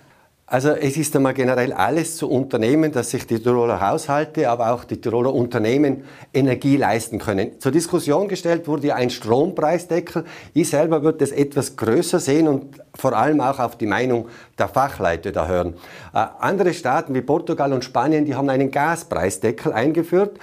Also 0.45 0.71
es 0.71 0.97
ist 0.97 1.15
einmal 1.15 1.33
generell 1.33 1.71
alles 1.71 2.17
zu 2.17 2.29
unternehmen, 2.29 2.91
dass 2.91 3.11
sich 3.11 3.25
die 3.25 3.39
Tiroler 3.39 3.79
Haushalte, 3.79 4.49
aber 4.49 4.73
auch 4.73 4.83
die 4.83 4.99
Tiroler 4.99 5.33
Unternehmen 5.33 6.03
Energie 6.33 6.75
leisten 6.75 7.17
können. 7.17 7.61
Zur 7.61 7.71
Diskussion 7.71 8.27
gestellt 8.27 8.67
wurde 8.67 8.93
ein 8.93 9.09
Strompreisdeckel. 9.09 10.25
Ich 10.53 10.69
selber 10.69 11.01
würde 11.01 11.23
es 11.23 11.31
etwas 11.31 11.77
größer 11.77 12.19
sehen 12.19 12.49
und 12.49 12.81
vor 12.93 13.13
allem 13.13 13.39
auch 13.39 13.57
auf 13.57 13.77
die 13.77 13.85
Meinung 13.85 14.27
der 14.59 14.67
Fachleute 14.67 15.31
da 15.31 15.47
hören. 15.47 15.75
Äh, 16.13 16.25
andere 16.39 16.73
Staaten 16.73 17.15
wie 17.15 17.21
Portugal 17.21 17.71
und 17.71 17.85
Spanien, 17.85 18.25
die 18.25 18.35
haben 18.35 18.49
einen 18.49 18.69
Gaspreisdeckel 18.69 19.71
eingeführt. 19.71 20.37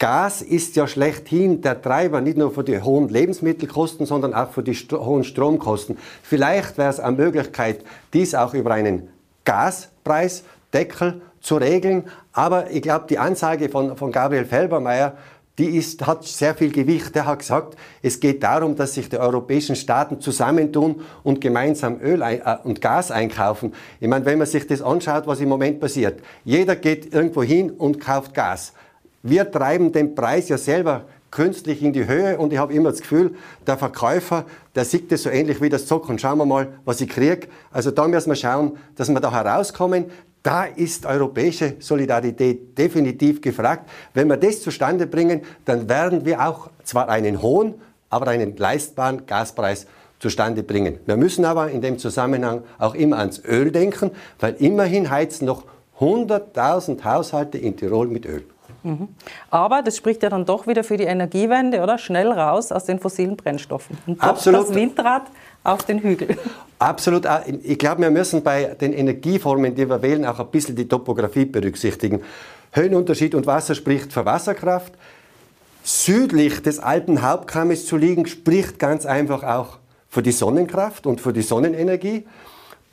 Gas 0.00 0.42
ist 0.42 0.74
ja 0.74 0.88
schlechthin 0.88 1.62
der 1.62 1.80
Treiber, 1.80 2.20
nicht 2.20 2.36
nur 2.36 2.50
für 2.50 2.64
die 2.64 2.82
hohen 2.82 3.08
Lebensmittelkosten, 3.08 4.04
sondern 4.04 4.34
auch 4.34 4.50
für 4.50 4.64
die 4.64 4.74
st 4.74 4.92
hohen 4.92 5.22
Stromkosten. 5.22 5.96
Vielleicht 6.24 6.76
wäre 6.76 6.90
es 6.90 6.98
eine 6.98 7.16
Möglichkeit, 7.16 7.84
dies 8.12 8.34
auch 8.34 8.52
über 8.52 8.72
einen 8.72 9.13
Gaspreisdeckel 9.44 11.22
zu 11.40 11.56
regeln. 11.56 12.04
Aber 12.32 12.70
ich 12.70 12.82
glaube, 12.82 13.06
die 13.08 13.18
Ansage 13.18 13.68
von, 13.68 13.96
von 13.96 14.10
Gabriel 14.10 14.44
Felbermeier, 14.44 15.16
die 15.58 15.76
ist, 15.76 16.04
hat 16.04 16.24
sehr 16.24 16.54
viel 16.54 16.72
Gewicht. 16.72 17.14
Der 17.14 17.26
hat 17.26 17.38
gesagt, 17.40 17.76
es 18.02 18.18
geht 18.18 18.42
darum, 18.42 18.74
dass 18.74 18.94
sich 18.94 19.08
die 19.08 19.18
europäischen 19.18 19.76
Staaten 19.76 20.20
zusammentun 20.20 21.02
und 21.22 21.40
gemeinsam 21.40 22.00
Öl 22.00 22.22
äh, 22.22 22.40
und 22.64 22.80
Gas 22.80 23.10
einkaufen. 23.10 23.72
Ich 24.00 24.08
meine, 24.08 24.24
wenn 24.24 24.38
man 24.38 24.48
sich 24.48 24.66
das 24.66 24.82
anschaut, 24.82 25.26
was 25.26 25.40
im 25.40 25.48
Moment 25.48 25.78
passiert. 25.78 26.20
Jeder 26.44 26.74
geht 26.74 27.14
irgendwo 27.14 27.42
hin 27.42 27.70
und 27.70 28.00
kauft 28.00 28.34
Gas. 28.34 28.72
Wir 29.22 29.50
treiben 29.50 29.92
den 29.92 30.14
Preis 30.14 30.48
ja 30.48 30.58
selber 30.58 31.04
künstlich 31.34 31.82
in 31.82 31.92
die 31.92 32.06
Höhe 32.06 32.38
und 32.38 32.52
ich 32.52 32.58
habe 32.58 32.72
immer 32.72 32.90
das 32.90 33.00
Gefühl, 33.00 33.34
der 33.66 33.76
Verkäufer, 33.76 34.44
der 34.76 34.84
sieht 34.84 35.10
das 35.10 35.24
so 35.24 35.30
ähnlich 35.30 35.60
wie 35.60 35.68
das 35.68 35.86
Zock 35.86 36.08
und 36.08 36.20
schauen 36.20 36.38
wir 36.38 36.46
mal, 36.46 36.68
was 36.84 37.00
ich 37.00 37.08
kriege. 37.08 37.48
Also 37.72 37.90
da 37.90 38.06
müssen 38.06 38.30
wir 38.30 38.36
schauen, 38.36 38.78
dass 38.94 39.08
wir 39.08 39.18
da 39.20 39.32
herauskommen. 39.32 40.06
Da 40.44 40.64
ist 40.64 41.06
europäische 41.06 41.74
Solidarität 41.80 42.78
definitiv 42.78 43.40
gefragt. 43.40 43.90
Wenn 44.12 44.28
wir 44.28 44.36
das 44.36 44.62
zustande 44.62 45.08
bringen, 45.08 45.42
dann 45.64 45.88
werden 45.88 46.24
wir 46.24 46.46
auch 46.46 46.70
zwar 46.84 47.08
einen 47.08 47.42
hohen, 47.42 47.74
aber 48.10 48.28
einen 48.28 48.56
leistbaren 48.56 49.26
Gaspreis 49.26 49.86
zustande 50.20 50.62
bringen. 50.62 51.00
Wir 51.04 51.16
müssen 51.16 51.44
aber 51.44 51.68
in 51.68 51.80
dem 51.80 51.98
Zusammenhang 51.98 52.62
auch 52.78 52.94
immer 52.94 53.18
ans 53.18 53.42
Öl 53.44 53.72
denken, 53.72 54.12
weil 54.38 54.54
immerhin 54.60 55.10
heizen 55.10 55.46
noch 55.46 55.64
100.000 55.98 57.02
Haushalte 57.02 57.58
in 57.58 57.76
Tirol 57.76 58.06
mit 58.06 58.24
Öl. 58.24 58.44
Mhm. 58.84 59.08
Aber 59.50 59.82
das 59.82 59.96
spricht 59.96 60.22
ja 60.22 60.28
dann 60.28 60.44
doch 60.44 60.66
wieder 60.66 60.84
für 60.84 60.96
die 60.96 61.04
Energiewende, 61.04 61.82
oder? 61.82 61.98
Schnell 61.98 62.30
raus 62.30 62.70
aus 62.70 62.84
den 62.84 63.00
fossilen 63.00 63.36
Brennstoffen. 63.36 63.96
Und 64.06 64.22
Absolut. 64.22 64.68
das 64.68 64.74
Windrad 64.74 65.22
auf 65.64 65.82
den 65.84 66.00
Hügel. 66.00 66.36
Absolut. 66.78 67.24
Ah, 67.26 67.42
ich 67.62 67.78
glaube, 67.78 68.02
wir 68.02 68.10
müssen 68.10 68.42
bei 68.42 68.76
den 68.78 68.92
Energieformen, 68.92 69.74
die 69.74 69.88
wir 69.88 70.02
wählen, 70.02 70.26
auch 70.26 70.38
ein 70.38 70.48
bisschen 70.48 70.76
die 70.76 70.86
Topografie 70.86 71.46
berücksichtigen. 71.46 72.22
Höhenunterschied 72.72 73.34
und 73.34 73.46
Wasser 73.46 73.74
spricht 73.74 74.12
für 74.12 74.26
Wasserkraft. 74.26 74.92
Südlich 75.82 76.62
des 76.62 76.78
alten 76.78 77.22
Hauptkammes 77.22 77.86
zu 77.86 77.96
liegen, 77.96 78.26
spricht 78.26 78.78
ganz 78.78 79.06
einfach 79.06 79.42
auch 79.42 79.78
für 80.08 80.22
die 80.22 80.32
Sonnenkraft 80.32 81.06
und 81.06 81.20
für 81.20 81.32
die 81.32 81.42
Sonnenenergie. 81.42 82.24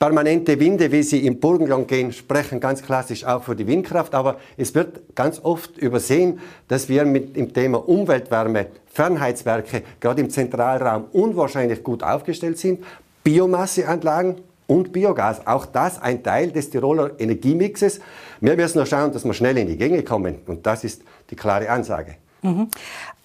Permanente 0.01 0.59
Winde, 0.59 0.91
wie 0.91 1.03
sie 1.03 1.27
im 1.27 1.39
Burgenland 1.39 1.87
gehen, 1.87 2.11
sprechen 2.11 2.59
ganz 2.59 2.81
klassisch 2.81 3.23
auch 3.23 3.43
für 3.43 3.55
die 3.55 3.67
Windkraft, 3.67 4.15
aber 4.15 4.37
es 4.57 4.73
wird 4.73 5.15
ganz 5.15 5.39
oft 5.43 5.77
übersehen, 5.77 6.39
dass 6.67 6.89
wir 6.89 7.05
mit 7.05 7.35
dem 7.35 7.53
Thema 7.53 7.87
Umweltwärme, 7.87 8.65
Fernheizwerke, 8.91 9.83
gerade 9.99 10.21
im 10.21 10.31
Zentralraum 10.31 11.05
unwahrscheinlich 11.13 11.83
gut 11.83 12.01
aufgestellt 12.01 12.57
sind. 12.57 12.83
Biomasseanlagen 13.23 14.37
und 14.65 14.91
Biogas, 14.91 15.45
auch 15.45 15.67
das 15.67 16.01
ein 16.01 16.23
Teil 16.23 16.51
des 16.51 16.71
Tiroler 16.71 17.11
Energiemixes. 17.19 17.99
Wir 18.39 18.55
müssen 18.55 18.79
nur 18.79 18.87
schauen, 18.87 19.11
dass 19.11 19.23
wir 19.23 19.35
schnell 19.35 19.59
in 19.59 19.67
die 19.67 19.77
Gänge 19.77 20.01
kommen 20.01 20.39
und 20.47 20.65
das 20.65 20.83
ist 20.83 21.03
die 21.29 21.35
klare 21.35 21.69
Ansage. 21.69 22.15
Mhm. 22.41 22.69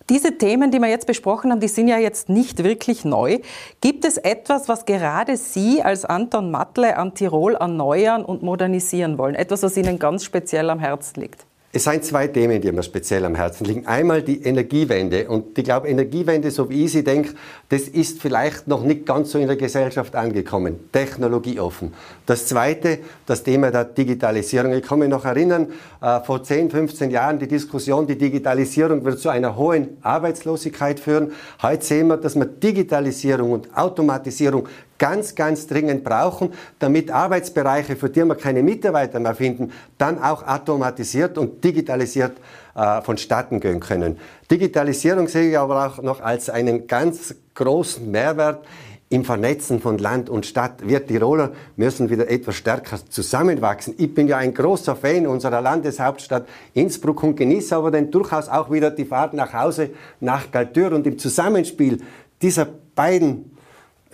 Diese 0.09 0.39
Themen, 0.39 0.71
die 0.71 0.79
wir 0.79 0.89
jetzt 0.89 1.09
besprochen 1.09 1.51
haben, 1.51 1.59
die 1.59 1.67
sind 1.69 1.89
ja 1.89 1.99
jetzt 1.99 2.29
nicht 2.29 2.63
wirklich 2.63 3.05
neu. 3.05 3.41
Gibt 3.81 4.05
es 4.05 4.19
etwas, 4.19 4.69
was 4.69 4.85
gerade 4.85 5.37
Sie 5.37 5.83
als 5.83 6.05
Anton 6.05 6.53
Matle 6.53 6.97
an 6.97 7.15
Tirol 7.15 7.57
erneuern 7.57 8.25
und 8.25 8.43
modernisieren 8.43 9.19
wollen? 9.19 9.35
Etwas, 9.35 9.65
was 9.65 9.77
Ihnen 9.77 9.99
ganz 9.99 10.23
speziell 10.25 10.71
am 10.71 10.79
Herzen 10.79 11.21
liegt? 11.21 11.45
Es 11.77 11.85
sind 11.85 12.07
zwei 12.07 12.27
Themen, 12.27 12.59
die 12.59 12.73
mir 12.73 12.83
speziell 12.83 13.23
am 13.27 13.35
Herzen 13.35 13.67
liegen. 13.67 13.87
Einmal 13.87 14.23
die 14.23 14.43
Energiewende. 14.43 15.29
Und 15.29 15.59
ich 15.59 15.63
glaube, 15.63 15.89
Energiewende, 15.89 16.51
so 16.51 16.71
wie 16.71 16.87
ich 16.87 16.93
sie 16.93 17.05
denke, 17.05 17.35
das 17.69 17.83
ist 17.83 18.23
vielleicht 18.23 18.67
noch 18.67 18.83
nicht 18.83 19.05
ganz 19.05 19.33
so 19.33 19.39
in 19.39 19.47
der 19.47 19.59
Gesellschaft 19.59 20.17
angekommen. 20.17 20.89
Technologieoffen. 20.91 21.93
Das 22.25 22.47
Zweite, 22.47 23.01
das 23.27 23.43
Thema 23.43 23.71
der 23.71 23.85
Digitalisierung. 23.85 24.73
Ich 24.73 24.85
kann 24.85 25.01
mich 25.01 25.11
noch 25.11 25.27
erinnern, 25.27 25.67
äh, 26.01 26.21
vor 26.21 26.43
10, 26.43 26.71
15 26.71 27.11
Jahren 27.11 27.39
die 27.39 27.47
Diskussion, 27.47 28.07
die 28.07 28.17
Digitalisierung 28.17 29.05
wird 29.05 29.19
zu 29.19 29.29
einer 29.29 29.55
hohen 29.55 29.99
Arbeitslosigkeit 30.01 30.99
führen. 30.99 31.33
Heute 31.61 31.85
sehen 31.85 32.07
wir, 32.07 32.17
dass 32.17 32.37
wir 32.37 32.47
Digitalisierung 32.47 33.53
und 33.53 33.77
Automatisierung 33.77 34.67
ganz, 34.99 35.35
ganz 35.35 35.67
dringend 35.67 36.05
brauchen, 36.05 36.53
damit 36.79 37.11
Arbeitsbereiche, 37.11 37.97
für 37.97 38.11
die 38.11 38.25
wir 38.25 38.35
keine 38.35 38.63
Mitarbeiter 38.63 39.21
mehr 39.21 39.35
finden, 39.35 39.73
dann 39.99 40.23
auch 40.23 40.47
automatisiert 40.47 41.39
und 41.39 41.63
digitalisiert 41.63 42.37
äh, 42.75 43.03
vonstatten 43.03 43.61
gehen 43.61 43.81
können. 43.81 44.19
Digitalisierung 44.51 45.29
sehe 45.29 45.51
ich 45.51 45.59
aber 45.59 45.87
auch 45.87 46.03
noch 46.03 46.21
als 46.21 46.51
einen 46.51 46.87
ganz 46.87 47.35
großen 47.55 48.11
Mehrwert 48.11 48.65
im 49.09 49.25
Vernetzen 49.25 49.81
von 49.81 49.99
Land 49.99 50.29
und 50.29 50.47
Stadt. 50.47 50.87
Wir 50.87 51.07
Tiroler 51.07 51.53
müssen 51.77 52.11
wieder 52.11 52.29
etwas 52.29 52.57
stärker 52.57 52.99
zusammenwachsen. 53.09 53.95
Ich 53.99 54.13
bin 54.13 54.27
ja 54.27 54.37
ein 54.39 54.53
großer 54.53 54.97
Fan 54.97 55.27
unserer 55.29 55.61
Landeshauptstadt 55.61 56.47
Innsbruck 56.75 57.23
und 57.23 57.37
genieße 57.37 57.77
aber 57.77 57.93
dann 57.93 58.11
durchaus 58.11 58.49
auch 58.49 58.71
wieder 58.71 58.91
die 58.91 59.05
Fahrt 59.05 59.33
nach 59.35 59.53
Hause 59.53 59.91
nach 60.19 60.51
Galtür 60.51 60.93
und 60.93 61.07
im 61.07 61.19
Zusammenspiel 61.19 62.03
dieser 62.43 62.67
beiden 62.97 63.56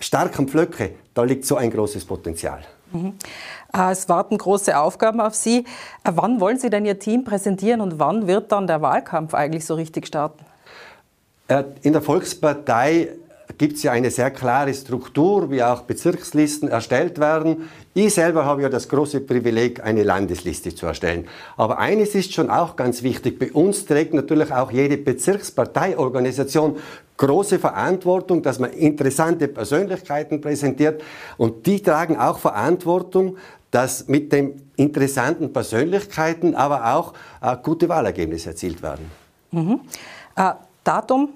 starken 0.03 0.47
Pflöcke, 0.47 0.95
da 1.13 1.23
liegt 1.23 1.45
so 1.45 1.55
ein 1.55 1.71
großes 1.71 2.05
Potenzial. 2.05 2.61
Mhm. 2.91 3.13
Es 3.91 4.07
warten 4.07 4.37
große 4.37 4.77
Aufgaben 4.77 5.19
auf 5.19 5.33
Sie. 5.33 5.65
Äh, 6.03 6.11
wann 6.13 6.39
wollen 6.39 6.59
Sie 6.59 6.69
denn 6.69 6.85
Ihr 6.85 6.99
Team 6.99 7.23
präsentieren 7.23 7.81
und 7.81 7.99
wann 7.99 8.27
wird 8.27 8.51
dann 8.51 8.67
der 8.67 8.81
Wahlkampf 8.81 9.33
eigentlich 9.33 9.65
so 9.65 9.73
richtig 9.75 10.07
starten? 10.07 10.45
Äh, 11.47 11.63
in 11.81 11.93
der 11.93 12.01
Volkspartei 12.01 13.09
gibt 13.57 13.77
es 13.77 13.83
ja 13.83 13.91
eine 13.91 14.09
sehr 14.09 14.31
klare 14.31 14.73
Struktur, 14.73 15.51
wie 15.51 15.61
auch 15.63 15.81
Bezirkslisten 15.81 16.69
erstellt 16.69 17.19
werden. 17.19 17.69
Ich 17.93 18.13
selber 18.13 18.45
habe 18.45 18.63
ja 18.63 18.69
das 18.69 18.89
große 18.89 19.21
Privileg, 19.21 19.83
eine 19.83 20.03
Landesliste 20.03 20.73
zu 20.73 20.85
erstellen. 20.85 21.27
Aber 21.57 21.77
eines 21.77 22.15
ist 22.15 22.33
schon 22.33 22.49
auch 22.49 22.75
ganz 22.75 23.03
wichtig. 23.03 23.39
Bei 23.39 23.51
uns 23.51 23.85
trägt 23.85 24.13
natürlich 24.13 24.51
auch 24.51 24.71
jede 24.71 24.97
Bezirksparteiorganisation 24.97 26.77
große 27.17 27.59
Verantwortung, 27.59 28.41
dass 28.41 28.59
man 28.59 28.71
interessante 28.71 29.47
Persönlichkeiten 29.47 30.41
präsentiert. 30.41 31.01
Und 31.37 31.65
die 31.65 31.81
tragen 31.81 32.17
auch 32.17 32.39
Verantwortung, 32.39 33.37
dass 33.71 34.07
mit 34.07 34.31
den 34.31 34.61
interessanten 34.75 35.51
Persönlichkeiten 35.51 36.55
aber 36.55 36.95
auch 36.95 37.13
äh, 37.41 37.55
gute 37.61 37.89
Wahlergebnisse 37.89 38.49
erzielt 38.49 38.81
werden. 38.81 39.09
Mhm. 39.51 39.81
Äh, 40.35 40.53
Datum 40.83 41.29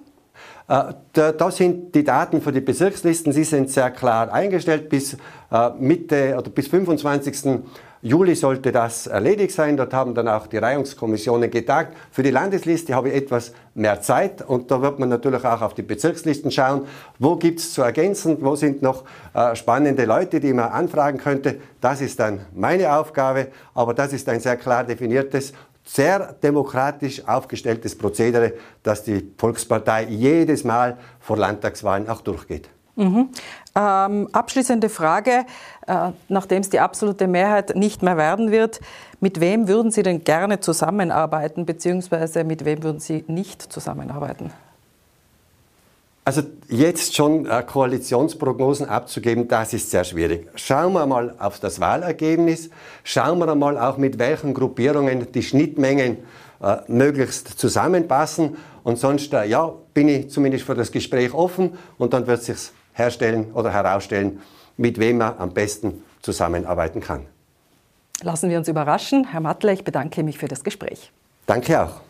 da, 0.68 1.52
sind 1.52 1.96
die 1.96 2.04
Daten 2.04 2.42
für 2.42 2.52
die 2.52 2.60
Bezirkslisten, 2.60 3.32
sie 3.32 3.46
sind 3.46 3.70
sehr 3.70 3.90
klar 3.90 4.34
eingestellt. 4.34 4.90
Bis 4.90 5.16
äh, 5.50 5.70
Mitte 5.80 6.36
oder 6.38 6.50
bis 6.50 6.68
25. 6.68 7.62
Juli 8.02 8.36
sollte 8.36 8.72
das 8.72 9.08
erledigt 9.08 9.54
sein. 9.54 9.76
Dort 9.76 9.94
haben 9.94 10.14
dann 10.14 10.28
auch 10.28 10.48
die 10.48 10.58
Reihungskommissionen 10.58 11.50
getagt. 11.50 11.96
Für 12.12 12.22
die 12.22 12.32
Landesliste 12.32 12.94
habe 12.94 13.10
ich 13.10 13.16
etwas 13.16 13.54
mehr 13.74 14.02
Zeit 14.02 14.42
und 14.42 14.70
da 14.70 14.82
wird 14.82 15.00
man 15.00 15.10
natürlich 15.10 15.44
auch 15.46 15.62
auf 15.62 15.74
die 15.74 15.82
Bezirkslisten 15.82 16.52
schauen. 16.52 16.86
Wo 17.18 17.38
gibt 17.38 17.60
es 17.60 17.74
zu 17.74 17.82
ergänzen? 17.82 18.38
Wo 18.42 18.56
sind 18.56 18.82
noch 18.82 19.04
äh, 19.34 19.56
spannende 19.56 20.06
Leute, 20.06 20.40
die 20.40 20.54
man 20.54 20.70
anfragen 20.70 21.18
könnte? 21.18 21.60
Das 21.82 22.02
ist 22.02 22.20
dann 22.20 22.42
meine 22.54 22.94
Aufgabe, 22.94 23.48
aber 23.74 23.94
das 23.94 24.14
ist 24.14 24.28
ein 24.30 24.42
sehr 24.42 24.58
klar 24.58 24.84
definiertes 24.84 25.54
sehr 25.88 26.34
demokratisch 26.34 27.26
aufgestelltes 27.28 27.98
Prozedere, 27.98 28.54
dass 28.84 29.04
die 29.04 29.32
Volkspartei 29.38 30.04
jedes 30.04 30.64
Mal 30.64 30.98
vor 31.20 31.38
Landtagswahlen 31.38 32.10
auch 32.10 32.22
durchgeht. 32.22 32.70
Mhm. 32.96 33.30
Ähm, 33.76 34.28
abschließende 34.32 34.90
Frage, 34.90 35.46
äh, 35.86 36.10
nachdem 36.30 36.62
es 36.62 36.70
die 36.70 36.80
absolute 36.80 37.28
Mehrheit 37.28 37.76
nicht 37.76 38.02
mehr 38.02 38.18
werden 38.18 38.52
wird, 38.52 38.82
mit 39.20 39.40
wem 39.40 39.68
würden 39.68 39.92
Sie 39.92 40.04
denn 40.04 40.24
gerne 40.24 40.60
zusammenarbeiten, 40.60 41.66
beziehungsweise 41.66 42.44
mit 42.44 42.66
wem 42.66 42.84
würden 42.84 43.00
Sie 43.00 43.24
nicht 43.28 43.62
zusammenarbeiten? 43.62 44.52
Also 46.28 46.42
jetzt 46.68 47.16
schon 47.16 47.46
äh, 47.46 47.64
Koalitionsprognosen 47.64 48.90
abzugeben, 48.90 49.48
das 49.48 49.72
ist 49.72 49.90
sehr 49.90 50.04
schwierig. 50.04 50.50
Schauen 50.56 50.92
wir 50.92 51.06
mal 51.06 51.34
auf 51.40 51.62
das 51.62 51.80
Wahlergebnis, 51.80 52.70
schauen 53.06 53.40
wir 53.40 53.56
mal 53.56 53.78
auch 53.78 53.96
mit 53.96 54.20
welchen 54.20 54.54
Gruppierungen 54.54 55.32
die 55.32 55.42
Schnittmengen 55.42 56.18
äh, 56.62 56.80
möglichst 56.90 57.58
zusammenpassen. 57.58 58.58
Und 58.84 59.00
sonst, 59.00 59.34
äh, 59.34 59.46
ja, 59.46 59.72
bin 59.94 60.10
ich 60.10 60.30
zumindest 60.30 60.66
für 60.66 60.76
das 60.76 60.92
Gespräch 60.92 61.34
offen 61.34 61.78
und 61.98 62.12
dann 62.12 62.28
wird 62.28 62.44
sich 62.44 62.58
herstellen 62.92 63.54
oder 63.54 63.72
herausstellen, 63.72 64.42
mit 64.76 65.00
wem 65.00 65.20
man 65.20 65.38
am 65.38 65.54
besten 65.54 66.04
zusammenarbeiten 66.22 67.00
kann. 67.00 67.26
Lassen 68.22 68.50
wir 68.50 68.58
uns 68.58 68.68
überraschen. 68.68 69.28
Herr 69.32 69.40
Mattler, 69.40 69.72
ich 69.72 69.86
bedanke 69.86 70.24
mich 70.24 70.38
für 70.38 70.50
das 70.50 70.66
Gespräch. 70.66 71.10
Danke 71.46 71.82
auch. 71.82 72.07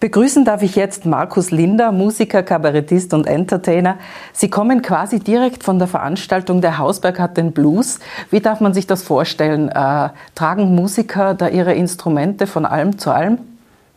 Begrüßen 0.00 0.46
darf 0.46 0.62
ich 0.62 0.76
jetzt 0.76 1.04
Markus 1.04 1.50
Linder, 1.50 1.92
Musiker, 1.92 2.42
Kabarettist 2.42 3.12
und 3.12 3.26
Entertainer. 3.26 3.98
Sie 4.32 4.48
kommen 4.48 4.80
quasi 4.80 5.20
direkt 5.20 5.62
von 5.62 5.78
der 5.78 5.88
Veranstaltung 5.88 6.62
Der 6.62 6.78
Hausberg 6.78 7.20
hat 7.20 7.36
den 7.36 7.52
Blues. 7.52 7.98
Wie 8.30 8.40
darf 8.40 8.60
man 8.60 8.72
sich 8.72 8.86
das 8.86 9.02
vorstellen? 9.02 9.68
Äh, 9.68 10.08
tragen 10.34 10.74
Musiker 10.74 11.34
da 11.34 11.48
ihre 11.48 11.74
Instrumente 11.74 12.46
von 12.46 12.64
allem 12.64 12.98
zu 12.98 13.10
allem? 13.10 13.49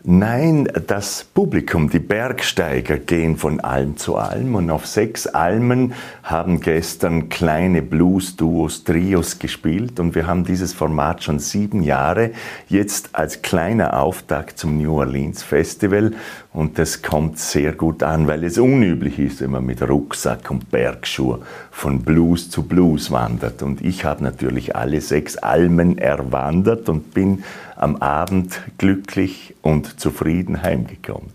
Nein, 0.06 0.68
das 0.88 1.24
Publikum, 1.24 1.90
die 1.90 2.00
Bergsteiger 2.00 2.98
gehen 2.98 3.38
von 3.38 3.62
Alm 3.62 3.96
zu 3.96 4.18
Alm 4.18 4.56
und 4.56 4.70
auf 4.70 4.86
sechs 4.86 5.28
Almen 5.28 5.94
haben 6.24 6.60
gestern 6.60 7.30
kleine 7.30 7.82
Blues-Duos, 7.82 8.84
Trios 8.84 9.40
gespielt 9.40 10.02
und 10.02 10.14
wir 10.14 10.28
haben 10.28 10.44
dieses 10.44 10.74
Format 10.74 11.24
schon 11.24 11.40
sieben 11.40 11.84
Jahre, 11.84 12.32
jetzt 12.68 13.12
als 13.14 13.44
kleiner 13.44 13.98
Auftakt 13.98 14.60
zum 14.60 14.78
New 14.78 14.94
Orleans 14.94 15.42
Festival 15.42 16.12
und 16.54 16.78
das 16.78 17.02
kommt 17.02 17.40
sehr 17.40 17.72
gut 17.72 18.04
an, 18.04 18.28
weil 18.28 18.44
es 18.44 18.60
unüblich 18.60 19.18
ist, 19.18 19.42
wenn 19.42 19.52
man 19.52 19.66
mit 19.66 19.82
Rucksack 19.82 20.52
und 20.52 20.70
Bergschuhe 20.70 21.40
von 21.72 22.04
Blues 22.04 22.52
zu 22.52 22.62
Blues 22.62 23.10
wandert. 23.10 23.64
Und 23.64 23.82
ich 23.82 24.06
habe 24.06 24.24
natürlich 24.24 24.76
alle 24.76 25.02
sechs 25.02 25.36
Almen 25.36 25.98
erwandert 25.98 26.90
und 26.90 27.12
bin 27.16 27.44
am 27.84 27.98
Abend 27.98 28.62
glücklich 28.78 29.56
und 29.62 30.00
zufrieden 30.00 30.64
heimgekommen. 30.64 31.30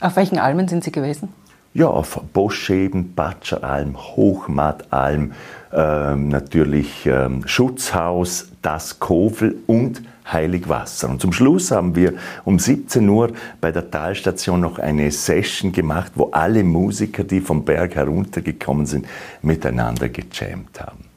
Auf 0.00 0.16
welchen 0.16 0.38
Almen 0.38 0.66
sind 0.66 0.82
Sie 0.82 0.92
gewesen? 0.92 1.28
Ja, 1.74 1.86
auf 1.88 2.20
Boscheben, 2.32 3.14
Batscheralm, 3.14 3.96
Hochmattalm, 3.96 5.32
ähm, 5.72 6.28
natürlich 6.28 7.06
ähm, 7.06 7.46
Schutzhaus, 7.46 8.48
das 8.62 8.98
Kovel 8.98 9.56
und 9.66 10.02
Heiligwasser. 10.32 11.10
Und 11.10 11.20
zum 11.20 11.32
Schluss 11.32 11.70
haben 11.70 11.94
wir 11.94 12.14
um 12.44 12.58
17 12.58 13.08
Uhr 13.08 13.32
bei 13.60 13.70
der 13.70 13.90
Talstation 13.90 14.60
noch 14.60 14.78
eine 14.78 15.12
Session 15.12 15.70
gemacht, 15.70 16.12
wo 16.16 16.30
alle 16.32 16.64
Musiker, 16.64 17.24
die 17.24 17.40
vom 17.40 17.64
Berg 17.64 17.94
heruntergekommen 17.94 18.86
sind, 18.86 19.06
miteinander 19.42 20.08
gejammt 20.08 20.80
haben. 20.80 21.09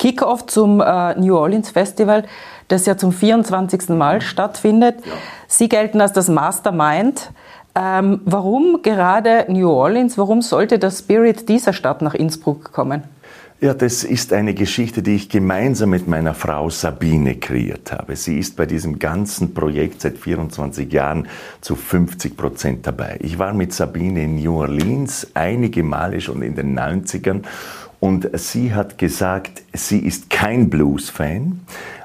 Kickoff 0.00 0.46
zum 0.46 0.80
äh, 0.80 1.14
New 1.14 1.36
Orleans 1.36 1.70
Festival 1.70 2.24
das 2.70 2.86
ja 2.86 2.96
zum 2.96 3.12
24. 3.12 3.90
Mal 3.90 4.20
stattfindet. 4.20 4.96
Ja. 5.04 5.12
Sie 5.46 5.68
gelten 5.68 6.00
als 6.00 6.12
das 6.12 6.28
Mastermind. 6.28 7.32
Ähm, 7.74 8.20
warum 8.24 8.80
gerade 8.82 9.44
New 9.48 9.68
Orleans? 9.68 10.16
Warum 10.16 10.40
sollte 10.40 10.78
der 10.78 10.90
Spirit 10.90 11.48
dieser 11.48 11.72
Stadt 11.72 12.00
nach 12.00 12.14
Innsbruck 12.14 12.72
kommen? 12.72 13.02
Ja, 13.60 13.74
das 13.74 14.04
ist 14.04 14.32
eine 14.32 14.54
Geschichte, 14.54 15.02
die 15.02 15.16
ich 15.16 15.28
gemeinsam 15.28 15.90
mit 15.90 16.08
meiner 16.08 16.32
Frau 16.32 16.70
Sabine 16.70 17.36
kreiert 17.36 17.92
habe. 17.92 18.16
Sie 18.16 18.38
ist 18.38 18.56
bei 18.56 18.64
diesem 18.64 18.98
ganzen 18.98 19.52
Projekt 19.52 20.00
seit 20.00 20.16
24 20.16 20.90
Jahren 20.90 21.28
zu 21.60 21.76
50 21.76 22.38
Prozent 22.38 22.86
dabei. 22.86 23.18
Ich 23.20 23.38
war 23.38 23.52
mit 23.52 23.74
Sabine 23.74 24.24
in 24.24 24.36
New 24.36 24.60
Orleans 24.60 25.26
einige 25.34 25.82
Male 25.82 26.22
schon 26.22 26.40
in 26.40 26.54
den 26.54 26.78
90ern 26.78 27.42
und 28.00 28.28
sie 28.38 28.74
hat 28.74 28.98
gesagt, 28.98 29.62
sie 29.72 29.98
ist 29.98 30.30
kein 30.30 30.70
Blues-Fan, 30.70 31.60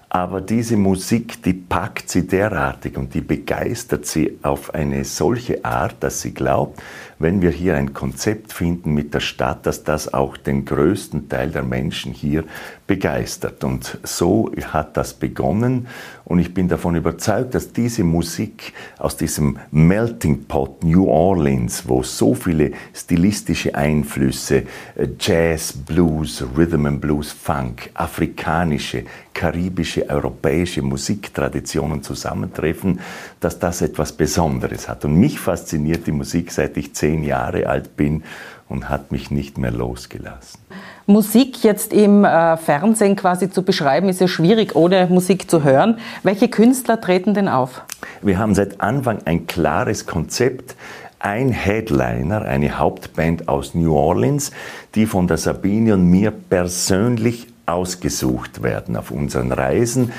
aber 0.09 0.39
diese 0.39 0.77
Musik, 0.77 1.41
die 1.43 1.53
packt 1.53 2.09
sie 2.09 2.27
derartig 2.27 2.97
und 2.97 3.13
die 3.13 3.21
begeistert 3.21 4.05
sie 4.05 4.37
auf 4.43 4.73
eine 4.73 5.03
solche 5.03 5.65
Art, 5.65 5.95
dass 6.01 6.21
sie 6.21 6.33
glaubt, 6.33 6.81
wenn 7.19 7.41
wir 7.41 7.49
hier 7.49 7.75
ein 7.77 7.93
Konzept 7.93 8.53
finden 8.53 8.93
mit 8.93 9.13
der 9.13 9.19
Stadt, 9.19 9.65
dass 9.65 9.83
das 9.83 10.13
auch 10.13 10.37
den 10.37 10.65
größten 10.65 11.29
Teil 11.29 11.49
der 11.49 11.63
Menschen 11.63 12.13
hier 12.13 12.43
begeistert. 12.87 13.63
Und 13.63 13.97
so 14.03 14.51
hat 14.67 14.97
das 14.97 15.13
begonnen. 15.13 15.87
Und 16.23 16.39
ich 16.39 16.53
bin 16.53 16.67
davon 16.67 16.95
überzeugt, 16.95 17.55
dass 17.55 17.71
diese 17.71 18.03
Musik 18.03 18.73
aus 18.97 19.17
diesem 19.17 19.59
Melting 19.71 20.45
Pot 20.45 20.83
New 20.83 21.07
Orleans, 21.07 21.87
wo 21.87 22.03
so 22.03 22.33
viele 22.33 22.71
stilistische 22.93 23.75
Einflüsse, 23.75 24.63
äh, 24.95 25.07
Jazz, 25.19 25.73
Blues, 25.73 26.43
Rhythm 26.55 26.85
and 26.85 27.01
Blues, 27.01 27.31
Funk, 27.31 27.89
afrikanische, 27.93 29.03
karibische, 29.33 30.09
europäische 30.09 30.81
Musiktraditionen 30.81 32.01
zusammentreffen, 32.01 32.99
dass 33.39 33.59
das 33.59 33.81
etwas 33.81 34.13
Besonderes 34.13 34.87
hat. 34.87 35.05
Und 35.05 35.19
mich 35.19 35.39
fasziniert 35.39 36.07
die 36.07 36.11
Musik, 36.11 36.51
seit 36.51 36.77
ich 36.77 36.93
zehn 36.93 37.04
Jahre 37.13 37.67
alt 37.67 37.95
bin 37.95 38.23
und 38.67 38.89
hat 38.89 39.11
mich 39.11 39.31
nicht 39.31 39.57
mehr 39.57 39.71
losgelassen. 39.71 40.59
Musik 41.05 41.63
jetzt 41.63 41.93
im 41.93 42.25
äh, 42.25 42.57
Fernsehen 42.57 43.15
quasi 43.15 43.49
zu 43.49 43.63
beschreiben, 43.63 44.09
ist 44.09 44.21
ja 44.21 44.27
schwierig, 44.27 44.75
ohne 44.75 45.07
Musik 45.07 45.49
zu 45.49 45.63
hören. 45.63 45.99
Welche 46.23 46.49
Künstler 46.49 46.99
treten 46.99 47.33
denn 47.35 47.47
auf? 47.47 47.83
Wir 48.21 48.39
haben 48.39 48.55
seit 48.55 48.81
Anfang 48.81 49.19
ein 49.25 49.45
klares 49.45 50.05
Konzept. 50.05 50.75
Ein 51.19 51.49
Headliner, 51.49 52.43
eine 52.43 52.77
Hauptband 52.77 53.47
aus 53.47 53.73
New 53.73 53.95
Orleans, 53.95 54.51
die 54.93 55.05
von 55.05 55.27
der 55.27 55.37
Sabine 55.37 55.93
und 55.95 56.09
mir 56.09 56.31
persönlich 56.31 57.47
ausgesucht 57.65 58.61
werden 58.61 58.95
auf 58.95 59.09
unseren 59.09 59.51
Reisen 59.51 60.11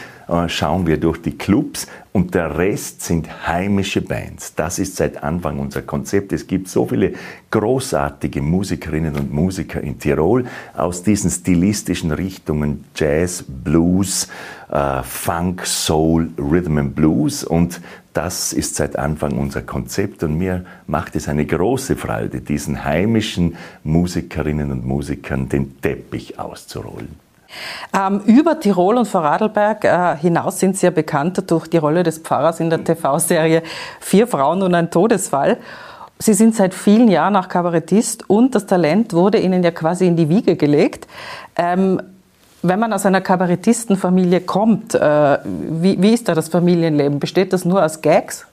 schauen 0.49 0.87
wir 0.87 0.99
durch 0.99 1.23
die 1.23 1.39
Clubs 1.39 1.87
und 2.13 2.35
der 2.35 2.59
Rest 2.59 3.03
sind 3.03 3.47
heimische 3.47 4.01
Bands. 4.01 4.55
Das 4.55 4.79
ist 4.79 4.97
seit 4.97 5.23
Anfang 5.23 5.59
unser 5.59 5.83
Konzept. 5.83 6.33
Es 6.33 6.47
gibt 6.47 6.69
so 6.69 6.87
viele 6.87 7.13
großartige 7.51 8.43
Musikerinnen 8.43 9.15
und 9.15 9.33
Musiker 9.33 9.81
in 9.81 9.99
Tirol 10.01 10.47
aus 10.75 11.03
diesen 11.03 11.31
stilistischen 11.31 12.11
Richtungen 12.11 12.85
Jazz, 12.97 13.45
Blues, 13.47 14.29
äh, 14.71 15.03
Funk, 15.03 15.65
Soul, 15.65 16.31
Rhythm 16.39 16.79
and 16.79 16.97
Blues 16.97 17.45
und 17.45 17.81
das 18.13 18.55
ist 18.55 18.77
seit 18.77 18.97
Anfang 18.97 19.37
unser 19.37 19.61
Konzept 19.61 20.23
und 20.23 20.39
mir 20.39 20.65
macht 20.87 21.17
es 21.17 21.29
eine 21.29 21.45
große 21.45 21.97
Freude, 21.97 22.41
diesen 22.41 22.83
heimischen 22.83 23.57
Musikerinnen 23.85 24.73
und 24.73 24.87
Musikern 24.87 25.51
den 25.51 25.81
Teppich 25.83 26.39
auszurollen. 26.39 27.27
Ähm, 27.97 28.21
über 28.27 28.61
Tirol 28.61 28.97
und 28.97 29.07
Vorarlberg 29.07 29.85
äh, 29.85 30.17
hinaus 30.17 30.61
sind 30.61 30.77
Sie 30.77 30.87
ja 30.87 30.91
bekannt 30.91 31.51
durch 31.51 31.69
die 31.69 31.79
Rolle 31.79 32.03
des 32.03 32.19
Pfarrers 32.19 32.61
in 32.61 32.71
der 32.71 32.85
TV-Serie 32.85 33.63
Vier 34.01 34.27
Frauen 34.27 34.63
und 34.63 34.75
ein 34.75 34.91
Todesfall. 34.91 35.59
Sie 36.19 36.35
sind 36.35 36.55
seit 36.55 36.73
vielen 36.73 37.09
Jahren 37.09 37.37
auch 37.37 37.49
Kabarettist 37.49 38.29
und 38.31 38.55
das 38.55 38.67
Talent 38.67 39.13
wurde 39.13 39.39
Ihnen 39.39 39.63
ja 39.63 39.71
quasi 39.71 40.07
in 40.07 40.17
die 40.17 40.29
Wiege 40.29 40.57
gelegt. 40.57 41.07
Ähm, 41.57 42.01
wenn 42.63 42.81
man 42.81 42.93
aus 42.93 43.07
einer 43.07 43.21
Kabarettistenfamilie 43.21 44.41
kommt, 44.41 44.95
äh, 44.95 45.39
wie, 45.45 46.01
wie 46.01 46.15
ist 46.15 46.29
da 46.29 46.35
das 46.35 46.49
Familienleben? 46.49 47.21
Besteht 47.21 47.53
das 47.53 47.65
nur 47.65 47.85
aus 47.85 48.01
Gags? 48.01 48.47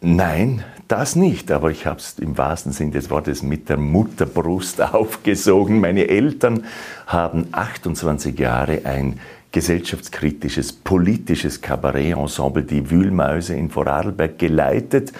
Nein, 0.00 0.62
das 0.86 1.16
nicht, 1.16 1.50
aber 1.50 1.72
ich 1.72 1.84
habe 1.84 1.98
es 1.98 2.18
im 2.20 2.38
wahrsten 2.38 2.70
Sinne 2.70 2.92
des 2.92 3.10
Wortes 3.10 3.42
mit 3.42 3.68
der 3.68 3.78
Mutterbrust 3.78 4.80
aufgesogen. 4.94 5.80
Meine 5.80 6.08
Eltern 6.08 6.64
haben 7.06 7.48
28 7.50 8.38
Jahre 8.38 8.82
ein 8.84 9.18
gesellschaftskritisches, 9.50 10.72
politisches 10.72 11.60
Kabarett-Ensemble, 11.60 12.62
die 12.62 12.90
Wühlmäuse 12.90 13.54
in 13.54 13.70
Vorarlberg, 13.70 14.38
geleitet. 14.38 15.12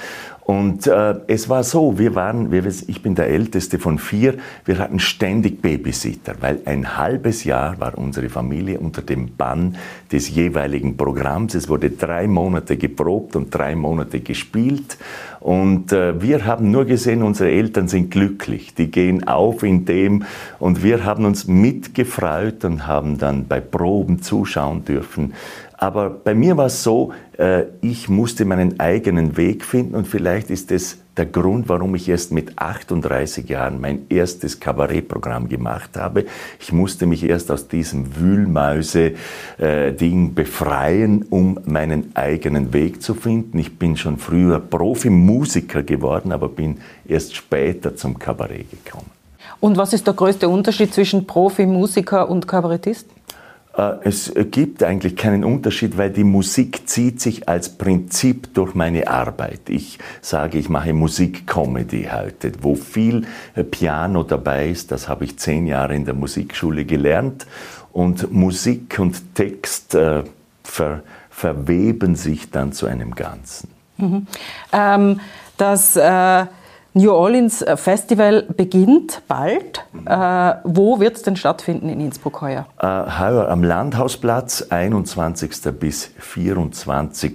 Und 0.51 0.87
äh, 0.87 1.15
es 1.27 1.51
war 1.51 1.63
so, 1.63 1.99
wir 1.99 2.15
waren, 2.15 2.51
wir, 2.51 2.65
ich 2.65 3.03
bin 3.03 3.15
der 3.15 3.29
älteste 3.29 3.79
von 3.79 3.99
vier, 3.99 4.39
wir 4.65 4.79
hatten 4.79 4.99
ständig 4.99 5.61
Babysitter, 5.61 6.37
weil 6.41 6.63
ein 6.65 6.97
halbes 6.97 7.45
Jahr 7.45 7.79
war 7.81 7.99
unsere 7.99 8.31
Familie 8.31 8.79
unter 8.79 9.03
dem 9.03 9.37
Bann 9.37 9.77
des 10.11 10.31
jeweiligen 10.31 10.97
Programms. 10.97 11.55
Es 11.55 11.69
wurde 11.69 11.91
drei 11.91 12.27
Monate 12.27 12.79
geprobt 12.79 13.37
und 13.37 13.55
drei 13.55 13.77
Monate 13.77 14.21
gespielt. 14.21 14.97
Und 15.41 15.93
äh, 15.93 16.19
wir 16.23 16.47
haben 16.47 16.71
nur 16.71 16.87
gesehen, 16.87 17.23
unsere 17.23 17.51
Eltern 17.51 17.87
sind 17.87 18.11
glücklich, 18.11 18.75
die 18.75 18.91
gehen 18.91 19.29
auf 19.29 19.63
in 19.63 19.85
dem. 19.85 20.25
Und 20.59 20.83
wir 20.83 21.05
haben 21.05 21.27
uns 21.27 21.47
mitgefreut 21.47 22.65
und 22.65 22.87
haben 22.87 23.19
dann 23.19 23.47
bei 23.47 23.61
Proben 23.61 24.23
zuschauen 24.23 24.83
dürfen, 24.87 25.35
aber 25.81 26.11
bei 26.11 26.35
mir 26.35 26.57
war 26.57 26.67
es 26.67 26.83
so, 26.83 27.13
äh, 27.39 27.67
ich 27.81 28.09
musste 28.09 28.45
meinen 28.45 28.81
eigenen 28.81 29.37
Weg 29.37 29.65
finden 29.65 29.95
und 29.95 30.09
vielleicht 30.09 30.51
ist 30.51 30.73
es 30.73 30.99
der 31.17 31.27
Grund, 31.27 31.69
warum 31.69 31.95
ich 31.95 32.09
erst 32.09 32.33
mit 32.33 32.59
38 32.59 33.49
Jahren 33.49 33.81
mein 33.81 34.07
erstes 34.09 34.59
Kabarettprogramm 34.59 35.49
gemacht 35.49 35.97
habe. 35.97 36.25
Ich 36.59 36.73
musste 36.73 37.07
mich 37.07 37.23
erst 37.23 37.53
aus 37.53 37.69
diesem 37.69 38.17
Wühlmäuse-Ding 38.17 40.35
befreien, 40.35 41.25
um 41.31 41.61
meinen 41.65 42.11
eigenen 42.17 42.73
Weg 42.73 43.01
zu 43.01 43.15
finden. 43.15 43.57
Ich 43.59 43.79
bin 43.79 43.97
schon 43.97 44.19
früher 44.19 44.59
Profimusiker 44.59 45.85
geworden, 45.85 46.33
aber 46.33 46.49
bin 46.49 46.79
erst 47.07 47.37
später 47.37 47.95
zum 47.95 48.19
Kabarett 48.19 48.69
gekommen. 48.71 49.07
Und 49.61 49.77
was 49.77 49.93
ist 49.93 50.09
der 50.09 50.15
größte 50.15 50.49
Unterschied 50.49 50.93
zwischen 50.93 51.25
Profimusiker 51.27 52.29
und 52.29 52.49
Kabarettist? 52.49 53.07
Äh, 53.79 53.97
es 54.03 54.33
gibt 54.51 54.83
eigentlich 54.83 55.17
keinen 55.17 55.45
Unterschied, 55.45 55.97
weil 55.97 56.11
die 56.11 56.25
Musik 56.25 56.89
zieht 56.89 57.21
sich 57.21 57.49
als 57.49 57.71
Prinzip 57.79 58.53
durch 58.55 58.75
meine 58.75 59.09
Arbeit. 59.09 59.61
Ich 59.69 59.99
sage, 60.21 60.59
ich 60.59 60.69
mache 60.69 60.93
Musikcomedy 60.93 62.09
heute, 62.13 62.53
wo 62.61 62.75
viel 62.75 63.27
äh, 63.55 63.65
Piano 63.65 64.25
dabei 64.25 64.69
ist. 64.69 64.93
Das 64.93 65.09
habe 65.09 65.25
ich 65.25 65.39
zehn 65.39 65.67
Jahre 65.67 65.95
in 65.95 66.05
der 66.05 66.15
Musikschule 66.15 66.85
gelernt. 66.85 67.47
Und 67.93 68.33
Musik 68.33 68.99
und 68.99 69.35
Text 69.35 69.95
äh, 69.95 70.25
ver, 70.63 71.03
verweben 71.31 72.17
sich 72.17 72.51
dann 72.51 72.73
zu 72.73 72.87
einem 72.87 73.15
Ganzen. 73.15 73.71
Mhm. 73.97 74.27
Ähm, 74.73 75.21
das 75.57 75.97
äh 75.97 76.47
New 76.95 77.13
Orleans 77.13 77.63
äh, 77.63 77.77
Festival 77.77 78.43
beginnt 78.57 79.23
bald. 79.29 79.85
Äh, 80.07 80.55
wo 80.65 81.01
wird 81.01 81.17
es 81.17 81.23
denn 81.23 81.37
stattfinden 81.37 81.89
in 81.89 82.01
Innsbruck 82.01 82.41
heuer? 82.41 82.67
Äh, 82.79 82.87
heuer 82.87 83.49
am 83.49 83.63
Landhausplatz, 83.63 84.63
21. 84.71 85.79
bis 85.79 86.11
24. 86.19 87.35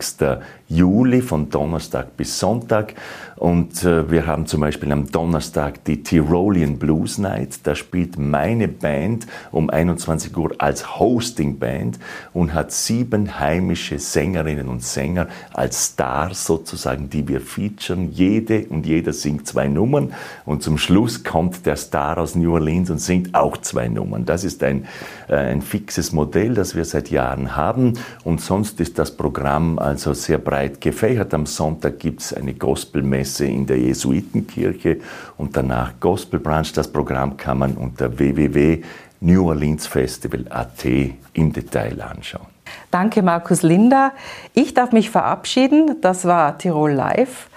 Juli, 0.70 1.22
von 1.22 1.50
Donnerstag 1.50 2.18
bis 2.18 2.40
Sonntag. 2.40 2.96
Und 3.36 3.84
äh, 3.84 4.10
wir 4.10 4.26
haben 4.26 4.46
zum 4.46 4.62
Beispiel 4.62 4.92
am 4.92 5.12
Donnerstag 5.12 5.84
die 5.84 6.02
Tyrolean 6.02 6.78
Blues 6.78 7.18
Night. 7.18 7.60
Da 7.64 7.76
spielt 7.76 8.18
meine 8.18 8.68
Band 8.68 9.28
um 9.52 9.70
21 9.70 10.36
Uhr 10.38 10.54
als 10.60 10.98
Hosting 11.00 11.60
Band 11.60 12.00
und 12.32 12.54
hat 12.54 12.72
sieben 12.72 13.40
heimische 13.40 14.00
Sängerinnen 14.00 14.70
und 14.70 14.84
Sänger 14.84 15.28
als 15.54 15.88
Stars 15.88 16.46
sozusagen, 16.46 17.10
die 17.10 17.28
wir 17.28 17.42
featuren. 17.42 18.12
Jede 18.12 18.66
und 18.70 18.86
jeder 18.86 19.12
singt 19.12 19.46
zwei 19.48 19.68
Nummern 19.68 20.14
und 20.46 20.64
zum 20.64 20.78
Schluss 20.78 21.24
kommt 21.24 21.66
der 21.66 21.76
Star 21.76 22.18
aus 22.20 22.36
New 22.36 22.54
Orleans 22.54 22.90
und 22.90 23.00
singt 23.00 23.36
auch 23.36 23.58
zwei 23.58 23.90
Nummern. 23.90 24.26
Das 24.26 24.44
ist 24.44 24.64
ein, 24.64 24.88
äh, 25.28 25.36
ein 25.36 25.62
fixes 25.62 26.14
Modell, 26.14 26.54
das 26.54 26.76
wir 26.76 26.86
seit 26.86 27.10
Jahren 27.10 27.58
haben 27.58 27.94
und 28.24 28.40
sonst 28.40 28.80
ist 28.80 28.98
das 29.00 29.12
Programm 29.12 29.80
also 29.80 30.14
sehr 30.14 30.38
breit 30.38 30.53
gefächert. 30.80 31.34
Am 31.34 31.46
Sonntag 31.46 32.00
gibt 32.00 32.22
es 32.22 32.34
eine 32.34 32.54
Gospelmesse 32.54 33.46
in 33.46 33.66
der 33.66 33.80
Jesuitenkirche 33.80 35.00
und 35.38 35.58
danach 35.58 36.00
Gospel 36.00 36.40
Brunch. 36.40 36.72
Das 36.74 36.88
Programm 36.88 37.36
kann 37.38 37.58
man 37.58 37.74
unter 37.74 38.18
www.neworleansfestival.at 38.18 40.86
im 41.34 41.54
Detail 41.54 42.02
anschauen. 42.02 42.54
Danke, 42.92 43.22
Markus 43.22 43.64
Linder. 43.64 44.14
Ich 44.54 44.74
darf 44.74 44.92
mich 44.92 45.10
verabschieden. 45.10 45.98
Das 46.02 46.26
war 46.26 46.58
Tirol 46.58 46.92
Live. 46.92 47.50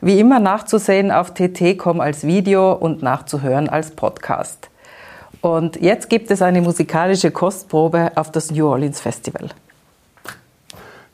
Wie 0.00 0.20
immer 0.20 0.40
nachzusehen 0.40 1.10
auf 1.10 1.32
tt.com 1.32 2.00
als 2.00 2.26
Video 2.26 2.72
und 2.72 3.02
nachzuhören 3.02 3.68
als 3.68 3.92
Podcast. 3.92 4.68
Und 5.40 5.80
jetzt 5.80 6.08
gibt 6.08 6.30
es 6.30 6.42
eine 6.42 6.62
musikalische 6.62 7.30
Kostprobe 7.30 8.12
auf 8.14 8.30
das 8.30 8.50
New 8.50 8.66
Orleans 8.66 9.00
Festival. 9.00 9.50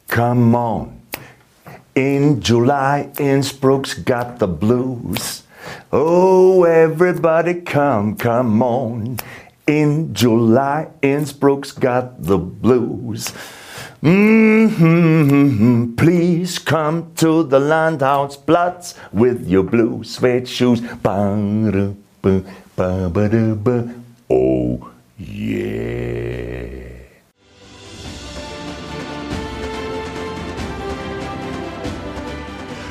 Come 0.09 0.57
on. 0.57 1.00
In 2.01 2.41
July, 2.41 3.13
Innsbruck's 3.19 3.93
got 3.93 4.39
the 4.39 4.47
blues. 4.47 5.43
Oh, 5.93 6.65
everybody 6.65 7.61
come, 7.61 8.17
come 8.17 8.63
on. 8.63 9.19
In 9.67 10.15
July, 10.15 10.89
Innsbruck's 11.03 11.73
got 11.73 12.23
the 12.23 12.39
blues. 12.39 13.35
Mm-hmm, 14.03 15.97
please 15.97 16.59
come 16.59 17.13
to 17.17 17.43
the 17.43 17.61
Landhausplatz 17.61 18.95
with 19.13 19.47
your 19.47 19.65
blue 19.65 20.03
suede 20.03 20.49
shoes. 20.49 20.81
Oh, 24.31 24.91
yeah. 25.19 26.80